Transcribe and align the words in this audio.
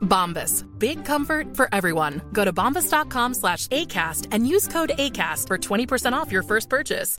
Bombas. 0.00 0.66
Big 0.78 1.04
comfort 1.04 1.56
for 1.56 1.68
everyone. 1.72 2.20
Go 2.32 2.44
to 2.44 2.52
bombas.com 2.52 3.34
slash 3.34 3.66
ACAST 3.68 4.26
and 4.32 4.46
use 4.46 4.66
code 4.68 4.92
ACAST 4.98 5.46
for 5.46 5.58
20% 5.58 6.12
off 6.12 6.32
your 6.32 6.42
first 6.42 6.68
purchase. 6.68 7.16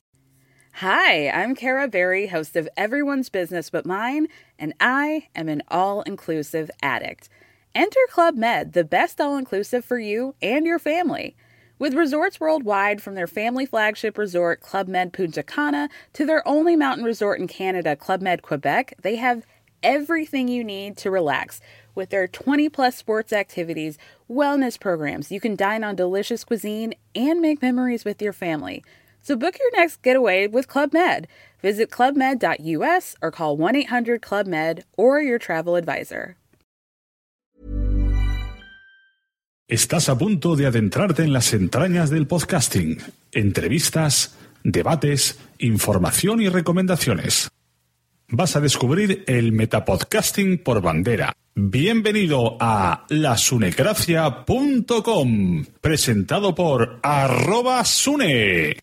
Hi, 0.75 1.29
I'm 1.29 1.53
Kara 1.53 1.87
Berry, 1.87 2.27
host 2.27 2.55
of 2.55 2.69
Everyone's 2.77 3.29
Business 3.29 3.69
But 3.69 3.85
Mine, 3.85 4.27
and 4.57 4.73
I 4.79 5.27
am 5.35 5.49
an 5.49 5.63
all 5.67 6.01
inclusive 6.03 6.71
addict. 6.81 7.27
Enter 7.75 7.99
Club 8.09 8.35
Med, 8.35 8.73
the 8.73 8.85
best 8.85 9.19
all 9.19 9.37
inclusive 9.37 9.83
for 9.83 9.99
you 9.99 10.33
and 10.41 10.65
your 10.65 10.79
family. 10.79 11.35
With 11.77 11.93
resorts 11.93 12.39
worldwide, 12.39 13.01
from 13.01 13.15
their 13.15 13.27
family 13.27 13.65
flagship 13.65 14.17
resort, 14.17 14.61
Club 14.61 14.87
Med 14.87 15.13
Punta 15.13 15.43
Cana, 15.43 15.89
to 16.13 16.25
their 16.25 16.47
only 16.47 16.75
mountain 16.75 17.03
resort 17.03 17.39
in 17.39 17.47
Canada, 17.47 17.95
Club 17.95 18.21
Med 18.21 18.41
Quebec, 18.41 18.93
they 19.01 19.17
have 19.17 19.45
everything 19.83 20.47
you 20.47 20.63
need 20.63 20.97
to 20.97 21.11
relax. 21.11 21.59
With 21.93 22.09
their 22.09 22.27
20 22.27 22.69
plus 22.69 22.95
sports 22.95 23.33
activities, 23.33 23.97
wellness 24.29 24.79
programs, 24.79 25.31
you 25.31 25.39
can 25.39 25.55
dine 25.55 25.83
on 25.83 25.95
delicious 25.95 26.43
cuisine 26.43 26.93
and 27.13 27.41
make 27.41 27.61
memories 27.61 28.05
with 28.05 28.21
your 28.21 28.33
family. 28.33 28.83
So 29.21 29.35
book 29.35 29.55
your 29.59 29.71
next 29.79 30.01
getaway 30.01 30.47
with 30.47 30.67
Club 30.67 30.93
Med. 30.93 31.27
Visit 31.61 31.91
clubmed.us 31.91 33.15
or 33.21 33.31
call 33.31 33.57
1 33.57 33.75
800 33.75 34.21
Club 34.21 34.47
Med 34.47 34.83
or 34.97 35.21
your 35.21 35.39
travel 35.39 35.75
advisor. 35.75 36.37
Estás 39.71 40.09
a 40.09 40.17
punto 40.17 40.57
de 40.57 40.65
adentrarte 40.65 41.23
en 41.23 41.31
las 41.31 41.53
entrañas 41.53 42.09
del 42.09 42.27
podcasting. 42.27 42.97
Entrevistas, 43.31 44.35
debates, 44.65 45.39
información 45.59 46.41
y 46.41 46.49
recomendaciones. 46.49 47.49
Vas 48.33 48.55
a 48.55 48.61
descubrir 48.61 49.25
el 49.27 49.51
metapodcasting 49.51 50.63
por 50.63 50.81
bandera. 50.81 51.33
Bienvenido 51.53 52.55
a 52.61 53.03
lasunecracia.com, 53.09 55.65
presentado 55.81 56.55
por 56.55 56.99
arroba 57.03 57.83
sune. 57.83 58.77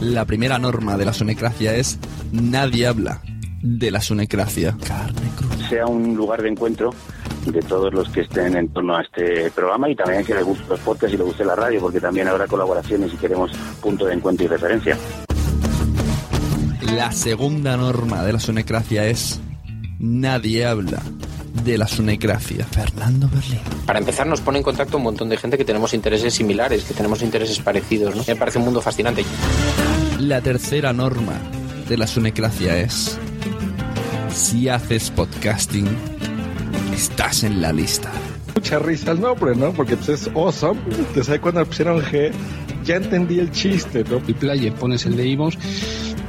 La 0.00 0.24
primera 0.24 0.58
norma 0.58 0.96
de 0.96 1.04
la 1.04 1.12
sonecracia 1.12 1.74
es 1.74 1.98
nadie 2.32 2.86
habla 2.86 3.20
de 3.62 3.90
la 3.90 4.00
sonecracia. 4.00 4.74
sea 5.68 5.84
un 5.84 6.16
lugar 6.16 6.40
de 6.40 6.48
encuentro 6.48 6.94
de 7.44 7.60
todos 7.60 7.92
los 7.92 8.08
que 8.08 8.22
estén 8.22 8.56
en 8.56 8.70
torno 8.70 8.96
a 8.96 9.02
este 9.02 9.50
programa 9.50 9.90
y 9.90 9.96
también 9.96 10.24
que 10.24 10.34
les 10.34 10.44
guste 10.44 10.64
los 10.66 10.80
podcasts 10.80 11.12
y 11.12 11.18
les 11.18 11.26
guste 11.26 11.44
la 11.44 11.56
radio, 11.56 11.78
porque 11.78 12.00
también 12.00 12.28
habrá 12.28 12.46
colaboraciones 12.46 13.12
y 13.12 13.18
queremos 13.18 13.52
punto 13.82 14.06
de 14.06 14.14
encuentro 14.14 14.46
y 14.46 14.48
referencia. 14.48 14.96
La 16.92 17.12
segunda 17.12 17.76
norma 17.76 18.22
de 18.22 18.32
la 18.32 18.40
sonecracia 18.40 19.06
es 19.06 19.40
nadie 19.98 20.66
habla 20.66 21.02
de 21.64 21.78
la 21.78 21.88
sonecracia. 21.88 22.64
Fernando 22.66 23.28
Berlín. 23.28 23.60
Para 23.86 23.98
empezar, 23.98 24.26
nos 24.26 24.40
pone 24.40 24.58
en 24.58 24.64
contacto 24.64 24.96
un 24.98 25.04
montón 25.04 25.28
de 25.28 25.36
gente 25.36 25.56
que 25.56 25.64
tenemos 25.64 25.94
intereses 25.94 26.34
similares, 26.34 26.84
que 26.84 26.94
tenemos 26.94 27.22
intereses 27.22 27.58
parecidos. 27.58 28.14
¿no? 28.14 28.22
Me 28.26 28.36
parece 28.36 28.58
un 28.58 28.64
mundo 28.66 28.80
fascinante. 28.80 29.24
La 30.18 30.40
tercera 30.40 30.92
norma 30.92 31.34
de 31.88 31.96
la 31.96 32.06
sonecracia 32.06 32.78
es 32.78 33.18
si 34.30 34.68
haces 34.68 35.10
podcasting, 35.10 35.88
estás 36.92 37.44
en 37.44 37.62
la 37.62 37.72
lista. 37.72 38.10
Mucha 38.54 38.78
risa 38.78 39.12
el 39.12 39.20
nombre, 39.20 39.54
¿no? 39.54 39.72
Porque 39.72 39.96
pues, 39.96 40.08
es 40.08 40.28
awesome. 40.34 40.80
Te 41.12 41.22
sabes 41.22 41.40
cuando 41.40 41.64
pusieron 41.64 42.00
G, 42.02 42.30
ya 42.84 42.96
entendí 42.96 43.38
el 43.38 43.50
chiste, 43.50 44.04
¿no? 44.08 44.16
El 44.16 44.34
player 44.34 44.72
pones 44.74 45.06
el 45.06 45.16
de 45.16 45.26
iVoox, 45.28 45.56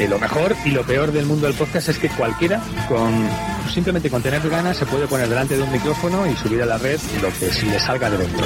lo 0.00 0.18
mejor 0.18 0.56
y 0.64 0.70
lo 0.72 0.82
peor 0.82 1.12
del 1.12 1.24
mundo 1.24 1.46
del 1.46 1.54
podcast 1.54 1.88
es 1.88 1.98
que 1.98 2.08
cualquiera 2.08 2.60
con 2.88 3.14
simplemente 3.72 4.10
con 4.10 4.20
tener 4.22 4.46
ganas 4.50 4.76
se 4.76 4.86
puede 4.86 5.06
poner 5.06 5.28
delante 5.28 5.56
de 5.56 5.62
un 5.62 5.70
micrófono 5.70 6.26
y 6.26 6.34
subir 6.34 6.62
a 6.62 6.66
la 6.66 6.78
red 6.78 6.98
lo 7.22 7.28
que 7.28 7.50
se 7.50 7.64
le 7.66 7.78
salga 7.78 8.10
de 8.10 8.18
dentro. 8.18 8.44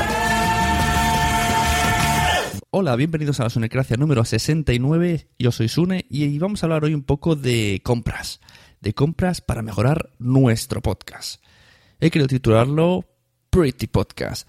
Hola, 2.71 2.95
bienvenidos 2.97 3.41
a 3.41 3.45
la 3.45 3.51
Sonecracia 3.51 3.97
número 3.97 4.27
69. 4.27 5.29
Yo 5.39 5.51
soy 5.51 5.69
Sune 5.69 6.05
y 6.11 6.39
vamos 6.39 6.63
a 6.63 6.67
hablar 6.67 6.85
hoy 6.85 6.93
un 6.93 7.03
poco 7.03 7.35
de 7.35 7.81
compras. 7.83 8.41
De 8.81 8.93
compras 8.93 9.41
para 9.41 9.63
mejorar 9.63 10.11
nuestro 10.19 10.83
podcast. 10.83 11.43
He 11.99 12.11
querido 12.11 12.29
titularlo 12.29 13.07
Pretty 13.49 13.87
Podcast. 13.87 14.47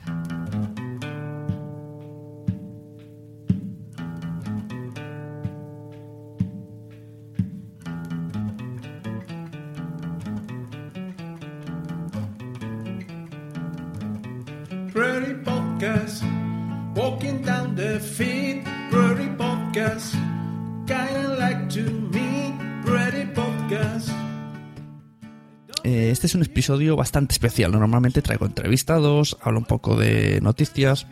Es 26.30 26.36
un 26.36 26.44
episodio 26.44 26.96
bastante 26.96 27.34
especial. 27.34 27.72
Normalmente 27.72 28.22
traigo 28.22 28.46
entrevistados, 28.46 29.38
hablo 29.42 29.60
un 29.60 29.66
poco 29.66 29.96
de 29.96 30.40
noticias. 30.42 31.08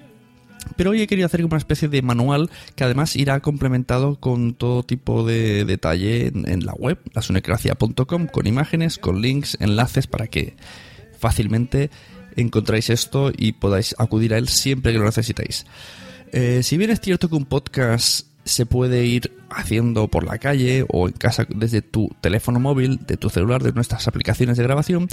Pero 0.76 0.92
hoy 0.92 1.02
he 1.02 1.08
querido 1.08 1.26
hacer 1.26 1.44
una 1.44 1.58
especie 1.58 1.88
de 1.88 2.04
manual 2.04 2.52
que 2.76 2.84
además 2.84 3.16
irá 3.16 3.40
complementado 3.40 4.20
con 4.20 4.54
todo 4.54 4.84
tipo 4.84 5.26
de 5.26 5.66
detalle 5.66 6.28
en, 6.28 6.66
la 6.66 6.74
web, 6.74 7.00
lasunecracia.com, 7.14 8.28
con 8.28 8.46
imágenes, 8.46 9.00
con 9.00 9.22
links, 9.22 9.58
enlaces 9.60 10.06
para 10.06 10.28
que 10.28 10.56
fácilmente 11.18 11.90
encontráis 12.36 12.92
esto 12.92 13.32
y 13.36 13.54
podáis 13.54 13.96
acudir 13.98 14.36
a 14.36 14.38
él 14.38 14.48
siempre 14.50 14.92
que 14.92 15.00
lo 15.00 15.06
necesitéis. 15.06 15.66
Eh, 16.32 16.62
si 16.62 16.78
bien 16.78 16.92
es 16.92 17.02
cierto 17.02 17.28
que 17.28 17.36
un 17.36 17.46
podcast 17.46 18.28
se 18.48 18.66
puede 18.66 19.06
ir 19.06 19.32
haciendo 19.50 20.08
por 20.08 20.24
la 20.24 20.38
calle 20.38 20.86
o 20.90 21.08
en 21.08 21.14
casa 21.14 21.46
desde 21.50 21.82
tu 21.82 22.10
teléfono 22.22 22.60
móvil, 22.60 23.00
de 23.06 23.18
tu 23.18 23.30
celular, 23.30 23.64
de 23.64 23.74
nuestras 23.74 24.08
aplicaciones 24.08 24.58
de 24.58 24.64
grabación 24.64 25.08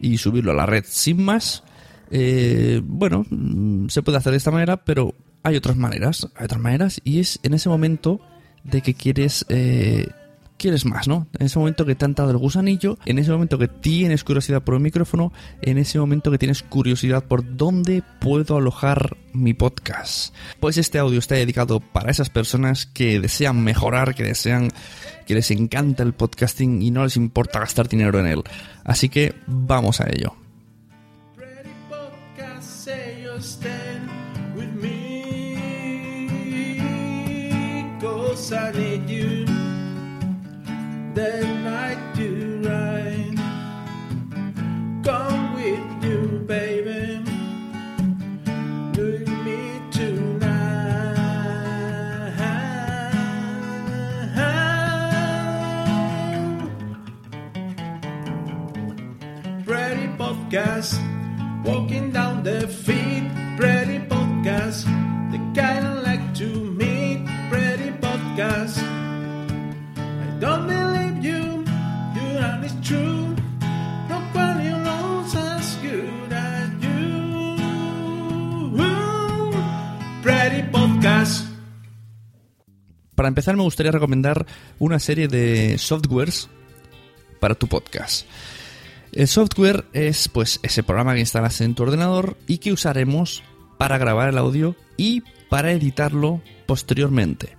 y 0.00 0.18
subirlo 0.18 0.52
a 0.52 0.54
la 0.54 0.66
red. 0.66 0.84
Sin 0.86 1.24
más, 1.24 1.62
eh, 2.10 2.80
bueno, 2.84 3.24
mm, 3.30 3.88
se 3.88 4.02
puede 4.02 4.18
hacer 4.18 4.32
de 4.32 4.38
esta 4.38 4.50
manera, 4.50 4.84
pero 4.84 5.14
hay 5.42 5.56
otras 5.56 5.76
maneras, 5.76 6.28
hay 6.36 6.44
otras 6.44 6.60
maneras 6.60 7.00
y 7.04 7.20
es 7.20 7.38
en 7.42 7.54
ese 7.54 7.68
momento 7.68 8.20
de 8.64 8.80
que 8.80 8.94
quieres 8.94 9.44
eh, 9.48 10.08
quieres 10.64 10.86
más, 10.86 11.06
¿no? 11.06 11.26
En 11.38 11.44
ese 11.44 11.58
momento 11.58 11.84
que 11.84 11.94
te 11.94 12.06
han 12.06 12.14
dado 12.14 12.30
el 12.30 12.38
gusanillo, 12.38 12.96
en 13.04 13.18
ese 13.18 13.30
momento 13.30 13.58
que 13.58 13.68
tienes 13.68 14.24
curiosidad 14.24 14.62
por 14.62 14.76
el 14.76 14.80
micrófono, 14.80 15.30
en 15.60 15.76
ese 15.76 15.98
momento 15.98 16.30
que 16.30 16.38
tienes 16.38 16.62
curiosidad 16.62 17.22
por 17.22 17.58
dónde 17.58 18.02
puedo 18.18 18.56
alojar 18.56 19.18
mi 19.34 19.52
podcast. 19.52 20.34
Pues 20.60 20.78
este 20.78 20.98
audio 20.98 21.18
está 21.18 21.34
dedicado 21.34 21.80
para 21.80 22.10
esas 22.10 22.30
personas 22.30 22.86
que 22.86 23.20
desean 23.20 23.62
mejorar, 23.62 24.14
que 24.14 24.22
desean, 24.22 24.70
que 25.26 25.34
les 25.34 25.50
encanta 25.50 26.02
el 26.02 26.14
podcasting 26.14 26.80
y 26.80 26.90
no 26.90 27.04
les 27.04 27.18
importa 27.18 27.60
gastar 27.60 27.86
dinero 27.86 28.18
en 28.18 28.26
él. 28.26 28.42
Así 28.84 29.10
que 29.10 29.34
vamos 29.46 30.00
a 30.00 30.08
ello. 30.08 30.43
Walking 60.54 62.12
down 62.12 62.44
the 62.44 62.68
feet, 62.68 63.26
pretty 63.58 63.98
podcast. 64.06 64.86
The 65.34 65.38
kind 65.50 65.82
I 65.82 65.94
like 66.14 66.32
to 66.38 66.46
meet, 66.46 67.26
pretty 67.50 67.90
podcast. 67.98 68.78
I 68.78 70.38
don't 70.38 70.68
believe 70.68 71.24
you, 71.26 71.66
you 72.14 72.38
know 72.38 72.62
it's 72.62 72.74
true. 72.86 73.34
Nobody 74.06 74.70
knows 74.70 75.34
as 75.34 75.74
good 75.82 76.30
as 76.30 76.70
you. 76.78 77.58
Pretty 80.22 80.62
podcast. 80.70 81.50
Para 83.16 83.26
empezar 83.26 83.56
me 83.56 83.64
gustaría 83.64 83.90
recomendar 83.90 84.46
una 84.78 85.00
serie 85.00 85.26
de 85.26 85.78
softwares 85.78 86.48
para 87.40 87.56
tu 87.56 87.66
podcast. 87.66 88.24
El 89.14 89.28
software 89.28 89.84
es 89.92 90.28
pues 90.28 90.58
ese 90.64 90.82
programa 90.82 91.14
que 91.14 91.20
instalas 91.20 91.60
en 91.60 91.76
tu 91.76 91.84
ordenador 91.84 92.36
y 92.48 92.58
que 92.58 92.72
usaremos 92.72 93.44
para 93.78 93.96
grabar 93.96 94.28
el 94.28 94.38
audio 94.38 94.74
y 94.96 95.22
para 95.48 95.70
editarlo 95.70 96.42
posteriormente. 96.66 97.56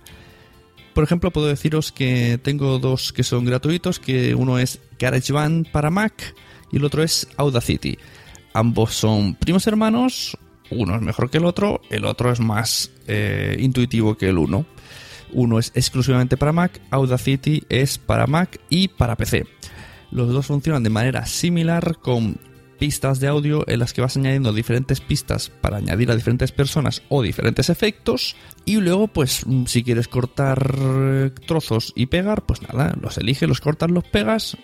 Por 0.92 1.02
ejemplo, 1.02 1.30
puedo 1.30 1.46
deciros 1.46 1.92
que 1.92 2.38
tengo 2.42 2.78
dos 2.78 3.10
que 3.10 3.22
son 3.22 3.46
gratuitos, 3.46 3.98
que 3.98 4.34
uno 4.34 4.58
es 4.58 4.80
GarageBand 4.98 5.70
para 5.70 5.88
Mac 5.88 6.34
y 6.70 6.76
el 6.76 6.84
otro 6.84 7.02
es 7.02 7.26
Audacity. 7.38 7.96
Ambos 8.52 8.92
son 8.92 9.34
primos 9.34 9.66
hermanos, 9.66 10.36
uno 10.70 10.94
es 10.94 11.00
mejor 11.00 11.30
que 11.30 11.38
el 11.38 11.46
otro, 11.46 11.80
el 11.88 12.04
otro 12.04 12.30
es 12.30 12.40
más 12.40 12.90
eh, 13.06 13.56
intuitivo 13.60 14.18
que 14.18 14.28
el 14.28 14.36
uno. 14.36 14.66
Uno 15.32 15.58
es 15.58 15.72
exclusivamente 15.74 16.36
para 16.36 16.52
Mac, 16.52 16.82
Audacity 16.90 17.64
es 17.70 17.96
para 17.96 18.26
Mac 18.26 18.60
y 18.68 18.88
para 18.88 19.16
PC. 19.16 19.46
Los 20.10 20.32
dos 20.32 20.46
funcionan 20.46 20.82
de 20.82 20.90
manera 20.90 21.26
similar 21.26 21.98
con 22.00 22.38
pistas 22.78 23.20
de 23.20 23.28
audio 23.28 23.64
en 23.68 23.78
las 23.78 23.92
que 23.92 24.00
vas 24.00 24.16
añadiendo 24.16 24.52
diferentes 24.52 25.00
pistas 25.00 25.50
para 25.50 25.78
añadir 25.78 26.10
a 26.10 26.16
diferentes 26.16 26.52
personas 26.52 27.02
o 27.08 27.22
diferentes 27.22 27.70
efectos 27.70 28.36
y 28.64 28.76
luego 28.76 29.08
pues 29.08 29.44
si 29.66 29.82
quieres 29.82 30.08
cortar 30.08 31.32
trozos 31.46 31.92
y 31.96 32.06
pegar 32.06 32.42
pues 32.42 32.62
nada, 32.62 32.94
los 33.00 33.18
eliges, 33.18 33.48
los 33.48 33.60
cortas, 33.60 33.90
los 33.90 34.04
pegas 34.04 34.56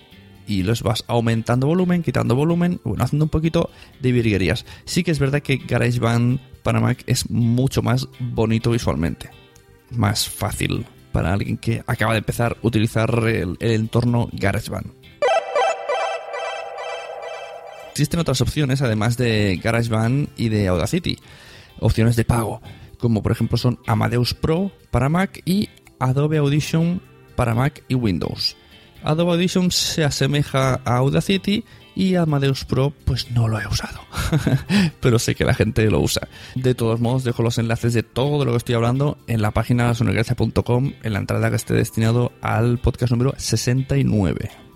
y 0.46 0.62
los 0.62 0.82
vas 0.82 1.04
aumentando 1.06 1.66
volumen, 1.66 2.02
quitando 2.02 2.34
volumen, 2.34 2.80
bueno, 2.84 3.04
haciendo 3.04 3.26
un 3.26 3.30
poquito 3.30 3.70
de 4.00 4.12
virguerías. 4.12 4.66
Sí 4.84 5.04
que 5.04 5.12
es 5.12 5.18
verdad 5.18 5.40
que 5.40 5.56
GarageBand 5.56 6.40
para 6.62 6.80
Mac 6.80 7.02
es 7.06 7.30
mucho 7.30 7.82
más 7.82 8.08
bonito 8.18 8.70
visualmente, 8.70 9.30
más 9.90 10.28
fácil 10.28 10.84
para 11.12 11.32
alguien 11.32 11.58
que 11.58 11.82
acaba 11.86 12.12
de 12.12 12.18
empezar 12.18 12.56
a 12.62 12.66
utilizar 12.66 13.10
el, 13.28 13.56
el 13.60 13.72
entorno 13.72 14.28
GarageBand. 14.32 15.01
Existen 17.92 18.20
otras 18.20 18.40
opciones 18.40 18.80
además 18.80 19.18
de 19.18 19.60
GarageBand 19.62 20.30
y 20.38 20.48
de 20.48 20.66
Audacity, 20.68 21.18
opciones 21.78 22.16
de 22.16 22.24
pago, 22.24 22.62
como 22.96 23.22
por 23.22 23.32
ejemplo 23.32 23.58
son 23.58 23.80
Amadeus 23.86 24.32
Pro 24.32 24.72
para 24.90 25.10
Mac 25.10 25.42
y 25.44 25.68
Adobe 25.98 26.38
Audition 26.38 27.02
para 27.36 27.54
Mac 27.54 27.84
y 27.88 27.94
Windows. 27.94 28.56
Adobe 29.04 29.32
Audition 29.32 29.70
se 29.70 30.04
asemeja 30.04 30.80
a 30.86 30.96
Audacity 30.96 31.66
y 31.94 32.14
Amadeus 32.14 32.64
Pro 32.64 32.94
pues 33.04 33.30
no 33.30 33.46
lo 33.46 33.60
he 33.60 33.66
usado, 33.66 34.00
pero 35.00 35.18
sé 35.18 35.34
que 35.34 35.44
la 35.44 35.52
gente 35.52 35.90
lo 35.90 36.00
usa. 36.00 36.28
De 36.54 36.74
todos 36.74 36.98
modos 36.98 37.24
dejo 37.24 37.42
los 37.42 37.58
enlaces 37.58 37.92
de 37.92 38.02
todo 38.02 38.46
lo 38.46 38.52
que 38.52 38.56
estoy 38.56 38.74
hablando 38.74 39.18
en 39.26 39.42
la 39.42 39.50
página 39.50 39.92
sonogracia.com 39.92 40.94
en 41.02 41.12
la 41.12 41.18
entrada 41.18 41.50
que 41.50 41.56
esté 41.56 41.74
destinado 41.74 42.32
al 42.40 42.78
podcast 42.78 43.10
número 43.10 43.34
69. 43.36 44.71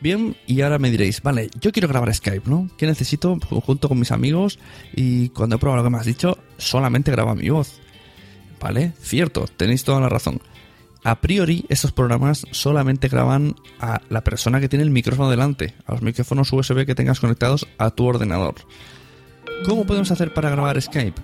Bien, 0.00 0.36
y 0.46 0.60
ahora 0.60 0.78
me 0.78 0.90
diréis, 0.90 1.22
vale, 1.22 1.48
yo 1.60 1.72
quiero 1.72 1.88
grabar 1.88 2.14
Skype, 2.14 2.48
¿no? 2.48 2.70
¿Qué 2.76 2.86
necesito 2.86 3.38
junto 3.40 3.88
con 3.88 3.98
mis 3.98 4.12
amigos? 4.12 4.58
Y 4.94 5.30
cuando 5.30 5.56
he 5.56 5.58
probado 5.58 5.82
lo 5.82 5.88
que 5.88 5.92
me 5.92 5.98
has 5.98 6.06
dicho, 6.06 6.38
solamente 6.58 7.10
graba 7.10 7.34
mi 7.34 7.48
voz. 7.48 7.80
¿Vale? 8.60 8.92
Cierto, 9.00 9.46
tenéis 9.56 9.84
toda 9.84 10.00
la 10.00 10.08
razón. 10.08 10.40
A 11.04 11.20
priori, 11.20 11.64
estos 11.68 11.92
programas 11.92 12.46
solamente 12.50 13.08
graban 13.08 13.54
a 13.78 14.00
la 14.08 14.24
persona 14.24 14.60
que 14.60 14.68
tiene 14.68 14.82
el 14.82 14.90
micrófono 14.90 15.30
delante, 15.30 15.74
a 15.86 15.92
los 15.92 16.02
micrófonos 16.02 16.52
USB 16.52 16.84
que 16.84 16.94
tengas 16.94 17.20
conectados 17.20 17.66
a 17.78 17.90
tu 17.90 18.06
ordenador. 18.06 18.54
¿Cómo 19.64 19.86
podemos 19.86 20.10
hacer 20.10 20.34
para 20.34 20.50
grabar 20.50 20.80
Skype? 20.80 21.22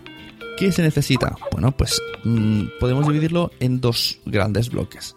¿Qué 0.56 0.70
se 0.70 0.82
necesita? 0.82 1.36
Bueno, 1.50 1.72
pues 1.72 2.00
mmm, 2.24 2.64
podemos 2.78 3.06
dividirlo 3.06 3.50
en 3.58 3.80
dos 3.80 4.20
grandes 4.24 4.70
bloques. 4.70 5.14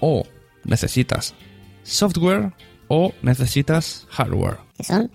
O 0.00 0.24
necesitas 0.64 1.34
software 1.82 2.52
o 2.90 3.14
necesitas 3.22 4.06
hardware. 4.10 4.58
Que 4.76 4.84
son 4.84 5.10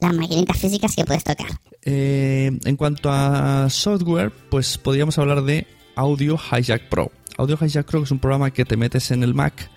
las 0.00 0.14
maquinitas 0.14 0.58
físicas 0.58 0.96
que 0.96 1.04
puedes 1.04 1.22
tocar. 1.22 1.48
Eh, 1.82 2.50
en 2.64 2.76
cuanto 2.76 3.10
a 3.12 3.68
software, 3.68 4.32
pues 4.48 4.78
podríamos 4.78 5.18
hablar 5.18 5.42
de 5.42 5.66
Audio 5.94 6.36
Hijack 6.36 6.88
Pro. 6.88 7.12
Audio 7.36 7.58
Hijack 7.60 7.86
Pro 7.86 8.02
es 8.02 8.10
un 8.10 8.18
programa 8.18 8.50
que 8.50 8.64
te 8.64 8.78
metes 8.78 9.10
en 9.10 9.22
el 9.22 9.34
Mac, 9.34 9.70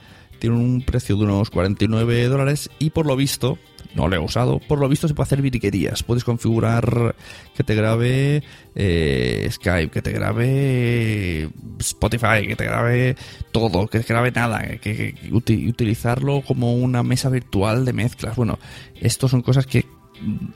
tiene 0.44 0.58
un 0.58 0.82
precio 0.82 1.16
de 1.16 1.24
unos 1.24 1.50
49 1.52 2.28
dólares 2.28 2.70
y 2.78 2.90
por 2.90 3.06
lo 3.06 3.16
visto, 3.16 3.58
no 3.96 4.10
lo 4.10 4.18
he 4.18 4.20
usado, 4.20 4.60
por 4.60 4.78
lo 4.78 4.90
visto 4.90 5.08
se 5.08 5.14
puede 5.14 5.28
hacer 5.28 5.42
virguerías. 5.42 6.04
Puedes 6.04 6.26
configurar 6.26 7.16
que 7.56 7.64
te 7.64 7.74
grabe 7.74 8.44
eh, 8.76 9.48
Skype, 9.50 9.90
que 9.90 10.02
te 10.02 10.12
grabe 10.12 11.50
Spotify, 11.80 12.46
que 12.46 12.58
te 12.58 12.66
grabe 12.66 13.16
todo, 13.54 13.88
que 13.88 14.02
te 14.02 14.14
grabe 14.14 14.32
nada, 14.32 14.68
que, 14.68 14.80
que, 14.80 15.14
que 15.14 15.34
uti 15.34 15.66
utilizarlo 15.66 16.42
como 16.42 16.74
una 16.74 17.04
mesa 17.04 17.30
virtual 17.30 17.86
de 17.86 17.94
mezclas. 17.94 18.36
Bueno, 18.36 18.60
estos 19.00 19.32
son 19.32 19.44
cosas 19.44 19.66
que 19.66 19.86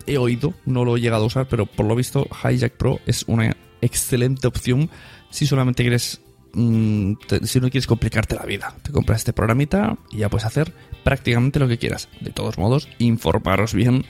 he 0.05 0.17
oído, 0.17 0.53
no 0.65 0.83
lo 0.83 0.97
he 0.97 0.99
llegado 0.99 1.23
a 1.23 1.27
usar, 1.27 1.47
pero 1.47 1.65
por 1.65 1.85
lo 1.85 1.95
visto 1.95 2.27
Hijack 2.43 2.73
Pro 2.73 2.99
es 3.05 3.23
una 3.27 3.55
excelente 3.79 4.47
opción 4.47 4.89
si 5.29 5.47
solamente 5.47 5.83
quieres 5.83 6.19
mm, 6.53 7.13
si 7.43 7.59
no 7.59 7.69
quieres 7.69 7.87
complicarte 7.87 8.35
la 8.35 8.45
vida. 8.45 8.75
Te 8.81 8.91
compras 8.91 9.19
este 9.19 9.33
programita 9.33 9.97
y 10.11 10.17
ya 10.17 10.29
puedes 10.29 10.45
hacer 10.45 10.73
prácticamente 11.03 11.59
lo 11.59 11.67
que 11.67 11.77
quieras. 11.77 12.09
De 12.21 12.31
todos 12.31 12.57
modos, 12.57 12.89
informaros 12.99 13.73
bien 13.73 14.05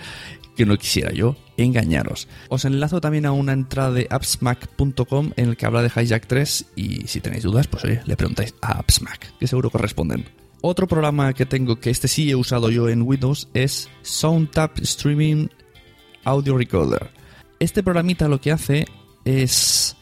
que 0.56 0.65
no 0.65 0.77
quisiera 0.77 1.12
yo 1.12 1.36
engañaros. 1.56 2.27
Os 2.50 2.65
enlazo 2.65 3.00
también 3.00 3.25
a 3.25 3.32
una 3.32 3.53
entrada 3.53 3.91
de 3.91 4.08
appsmac.com 4.10 5.32
en 5.36 5.50
el 5.50 5.58
que 5.58 5.65
habla 5.65 5.84
de 5.84 5.91
Hijack 5.96 6.25
3 6.25 6.65
y 6.75 7.08
si 7.08 7.22
tenéis 7.22 7.44
dudas, 7.44 7.67
pues 7.67 7.84
oye, 7.84 8.01
le 8.06 8.17
preguntáis 8.17 8.56
a 8.62 8.79
Appsmac, 8.79 9.38
que 9.38 9.48
seguro 9.48 9.70
corresponden. 9.70 10.25
Otro 10.62 10.88
programa 10.88 11.34
que 11.34 11.46
tengo, 11.46 11.79
que 11.79 11.91
este 11.91 12.08
sí 12.08 12.29
he 12.29 12.36
usado 12.36 12.72
yo 12.72 12.89
en 12.89 13.03
Windows, 13.03 13.48
es 13.53 13.89
SoundTap 14.01 14.79
Streaming 14.79 15.48
Audio 16.24 16.58
Recorder. 16.58 17.12
Este 17.60 17.84
programita 17.84 18.27
lo 18.27 18.41
que 18.41 18.51
hace 18.51 18.86
es... 19.24 19.97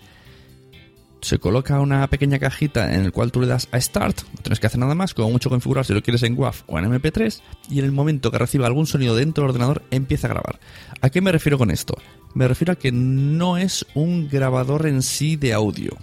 Se 1.25 1.39
coloca 1.39 1.79
una 1.79 2.07
pequeña 2.07 2.37
cajita 2.37 2.93
en 2.93 3.03
el 3.03 3.11
cual 3.11 3.31
tú 3.31 3.41
le 3.41 3.47
das 3.47 3.67
a 3.71 3.81
Start, 3.81 4.21
no 4.31 4.43
tienes 4.43 4.59
que 4.59 4.67
hacer 4.67 4.79
nada 4.79 4.93
más, 4.93 5.15
como 5.15 5.31
mucho 5.31 5.49
configurar 5.49 5.83
si 5.83 5.91
lo 5.91 6.03
quieres 6.03 6.21
en 6.21 6.37
WAV 6.37 6.53
o 6.67 6.77
en 6.77 6.85
MP3, 6.85 7.41
y 7.67 7.79
en 7.79 7.85
el 7.85 7.91
momento 7.91 8.29
que 8.29 8.37
reciba 8.37 8.67
algún 8.67 8.85
sonido 8.85 9.15
dentro 9.15 9.41
del 9.41 9.49
ordenador 9.49 9.81
empieza 9.89 10.27
a 10.27 10.29
grabar. 10.29 10.59
¿A 11.01 11.09
qué 11.09 11.21
me 11.21 11.31
refiero 11.31 11.57
con 11.57 11.71
esto? 11.71 11.95
Me 12.35 12.47
refiero 12.47 12.73
a 12.73 12.75
que 12.75 12.91
no 12.91 13.57
es 13.57 13.87
un 13.95 14.29
grabador 14.29 14.85
en 14.85 15.01
sí 15.01 15.35
de 15.35 15.53
audio. 15.53 15.97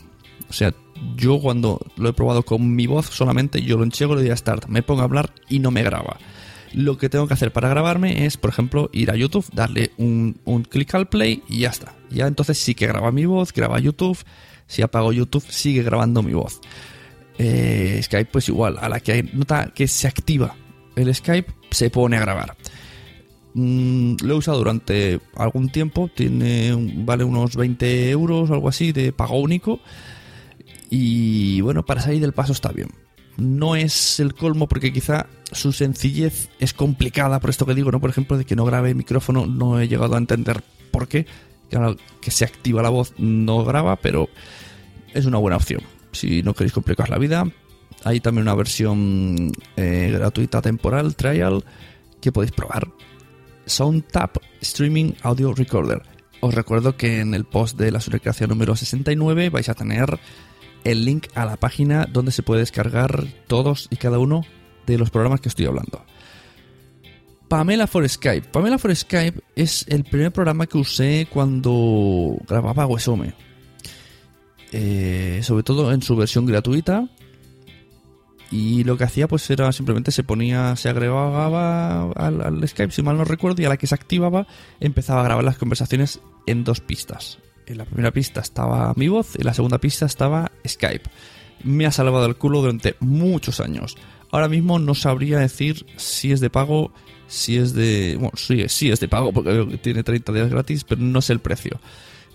O 0.50 0.52
sea, 0.52 0.74
yo 1.14 1.38
cuando 1.38 1.80
lo 1.96 2.08
he 2.08 2.12
probado 2.14 2.42
con 2.42 2.74
mi 2.74 2.88
voz 2.88 3.06
solamente, 3.06 3.62
yo 3.62 3.78
lo 3.78 3.84
enchego, 3.84 4.16
le 4.16 4.22
doy 4.22 4.30
a 4.30 4.36
Start, 4.36 4.66
me 4.66 4.82
pongo 4.82 5.02
a 5.02 5.04
hablar 5.04 5.32
y 5.48 5.60
no 5.60 5.70
me 5.70 5.84
graba. 5.84 6.18
Lo 6.72 6.98
que 6.98 7.08
tengo 7.08 7.28
que 7.28 7.34
hacer 7.34 7.52
para 7.52 7.68
grabarme 7.68 8.26
es, 8.26 8.36
por 8.36 8.50
ejemplo, 8.50 8.90
ir 8.92 9.12
a 9.12 9.14
YouTube, 9.14 9.46
darle 9.52 9.92
un, 9.98 10.40
un 10.44 10.64
clic 10.64 10.92
al 10.96 11.08
play 11.08 11.44
y 11.48 11.60
ya 11.60 11.68
está. 11.68 11.94
Ya 12.10 12.26
entonces 12.26 12.58
sí 12.58 12.74
que 12.74 12.88
graba 12.88 13.12
mi 13.12 13.24
voz, 13.24 13.52
graba 13.52 13.78
YouTube. 13.78 14.18
Si 14.66 14.82
apago 14.82 15.12
YouTube, 15.12 15.44
sigue 15.48 15.82
grabando 15.82 16.22
mi 16.22 16.32
voz. 16.32 16.60
Eh, 17.38 18.00
Skype 18.02 18.30
pues 18.30 18.48
igual, 18.48 18.78
a 18.80 18.88
la 18.88 19.00
que 19.00 19.12
hay 19.12 19.22
nota 19.32 19.72
que 19.74 19.88
se 19.88 20.06
activa 20.06 20.54
el 20.96 21.14
Skype, 21.14 21.52
se 21.70 21.90
pone 21.90 22.16
a 22.16 22.20
grabar. 22.20 22.56
Mm, 23.54 24.16
lo 24.22 24.34
he 24.34 24.36
usado 24.36 24.58
durante 24.58 25.20
algún 25.36 25.70
tiempo, 25.70 26.10
tiene 26.14 26.74
vale 27.04 27.24
unos 27.24 27.56
20 27.56 28.10
euros 28.10 28.50
o 28.50 28.54
algo 28.54 28.68
así 28.68 28.92
de 28.92 29.12
pago 29.12 29.40
único. 29.40 29.80
Y 30.90 31.60
bueno, 31.62 31.84
para 31.84 32.02
salir 32.02 32.20
del 32.20 32.32
paso 32.32 32.52
está 32.52 32.70
bien. 32.70 32.88
No 33.38 33.76
es 33.76 34.20
el 34.20 34.34
colmo 34.34 34.68
porque 34.68 34.92
quizá 34.92 35.26
su 35.50 35.72
sencillez 35.72 36.50
es 36.58 36.74
complicada, 36.74 37.40
por 37.40 37.50
esto 37.50 37.64
que 37.64 37.74
digo, 37.74 37.90
¿no? 37.90 38.00
Por 38.00 38.10
ejemplo, 38.10 38.36
de 38.36 38.44
que 38.44 38.56
no 38.56 38.66
grabe 38.66 38.94
micrófono, 38.94 39.46
no 39.46 39.80
he 39.80 39.88
llegado 39.88 40.14
a 40.14 40.18
entender 40.18 40.62
por 40.90 41.08
qué. 41.08 41.26
Que 42.20 42.30
se 42.30 42.44
activa 42.44 42.82
la 42.82 42.90
voz 42.90 43.14
no 43.18 43.64
graba, 43.64 43.96
pero 43.96 44.28
es 45.12 45.26
una 45.26 45.38
buena 45.38 45.56
opción. 45.56 45.82
Si 46.12 46.42
no 46.42 46.54
queréis 46.54 46.72
complicar 46.72 47.08
la 47.08 47.18
vida, 47.18 47.44
hay 48.04 48.20
también 48.20 48.42
una 48.42 48.54
versión 48.54 49.52
eh, 49.76 50.10
gratuita 50.12 50.60
temporal, 50.60 51.16
trial, 51.16 51.64
que 52.20 52.32
podéis 52.32 52.52
probar. 52.52 52.88
SoundTap 53.66 54.38
Streaming 54.60 55.12
Audio 55.22 55.54
Recorder. 55.54 56.02
Os 56.40 56.54
recuerdo 56.54 56.96
que 56.96 57.20
en 57.20 57.34
el 57.34 57.44
post 57.44 57.78
de 57.78 57.92
la 57.92 58.00
subrecreación 58.00 58.50
número 58.50 58.74
69 58.74 59.50
vais 59.50 59.68
a 59.68 59.74
tener 59.74 60.18
el 60.84 61.04
link 61.04 61.28
a 61.34 61.44
la 61.44 61.56
página 61.56 62.06
donde 62.06 62.32
se 62.32 62.42
puede 62.42 62.60
descargar 62.60 63.24
todos 63.46 63.86
y 63.90 63.96
cada 63.96 64.18
uno 64.18 64.44
de 64.86 64.98
los 64.98 65.10
programas 65.10 65.40
que 65.40 65.48
estoy 65.48 65.66
hablando. 65.66 66.04
Pamela 67.52 67.86
for 67.86 68.08
Skype. 68.08 68.48
Pamela 68.50 68.78
for 68.78 68.96
Skype 68.96 69.38
es 69.54 69.84
el 69.88 70.04
primer 70.04 70.32
programa 70.32 70.66
que 70.66 70.78
usé 70.78 71.28
cuando 71.30 72.38
grababa 72.48 72.86
Wesome. 72.86 73.34
Eh, 74.72 75.40
sobre 75.42 75.62
todo 75.62 75.92
en 75.92 76.00
su 76.00 76.16
versión 76.16 76.46
gratuita. 76.46 77.10
Y 78.50 78.84
lo 78.84 78.96
que 78.96 79.04
hacía 79.04 79.28
pues 79.28 79.50
era 79.50 79.70
simplemente 79.72 80.12
se 80.12 80.24
ponía, 80.24 80.76
se 80.76 80.88
agregaba 80.88 82.10
al, 82.12 82.40
al 82.40 82.66
Skype, 82.66 82.90
si 82.90 83.02
mal 83.02 83.18
no 83.18 83.24
recuerdo, 83.26 83.60
y 83.60 83.66
a 83.66 83.68
la 83.68 83.76
que 83.76 83.86
se 83.86 83.96
activaba 83.96 84.46
empezaba 84.80 85.20
a 85.20 85.24
grabar 85.24 85.44
las 85.44 85.58
conversaciones 85.58 86.20
en 86.46 86.64
dos 86.64 86.80
pistas. 86.80 87.38
En 87.66 87.76
la 87.76 87.84
primera 87.84 88.12
pista 88.12 88.40
estaba 88.40 88.94
mi 88.96 89.08
voz, 89.08 89.36
en 89.36 89.44
la 89.44 89.52
segunda 89.52 89.76
pista 89.76 90.06
estaba 90.06 90.52
Skype. 90.66 91.10
Me 91.64 91.84
ha 91.84 91.92
salvado 91.92 92.24
el 92.24 92.36
culo 92.36 92.62
durante 92.62 92.96
muchos 93.00 93.60
años. 93.60 93.98
Ahora 94.30 94.48
mismo 94.48 94.78
no 94.78 94.94
sabría 94.94 95.38
decir 95.38 95.84
si 95.98 96.32
es 96.32 96.40
de 96.40 96.48
pago, 96.48 96.94
si 97.32 97.56
es 97.56 97.72
de... 97.72 98.16
Bueno, 98.16 98.36
sí, 98.36 98.64
sí 98.68 98.90
es 98.90 99.00
de 99.00 99.08
pago 99.08 99.32
porque 99.32 99.50
veo 99.50 99.66
que 99.66 99.78
tiene 99.78 100.02
30 100.02 100.32
días 100.32 100.50
gratis, 100.50 100.84
pero 100.84 101.00
no 101.00 101.22
sé 101.22 101.32
el 101.32 101.38
precio. 101.40 101.80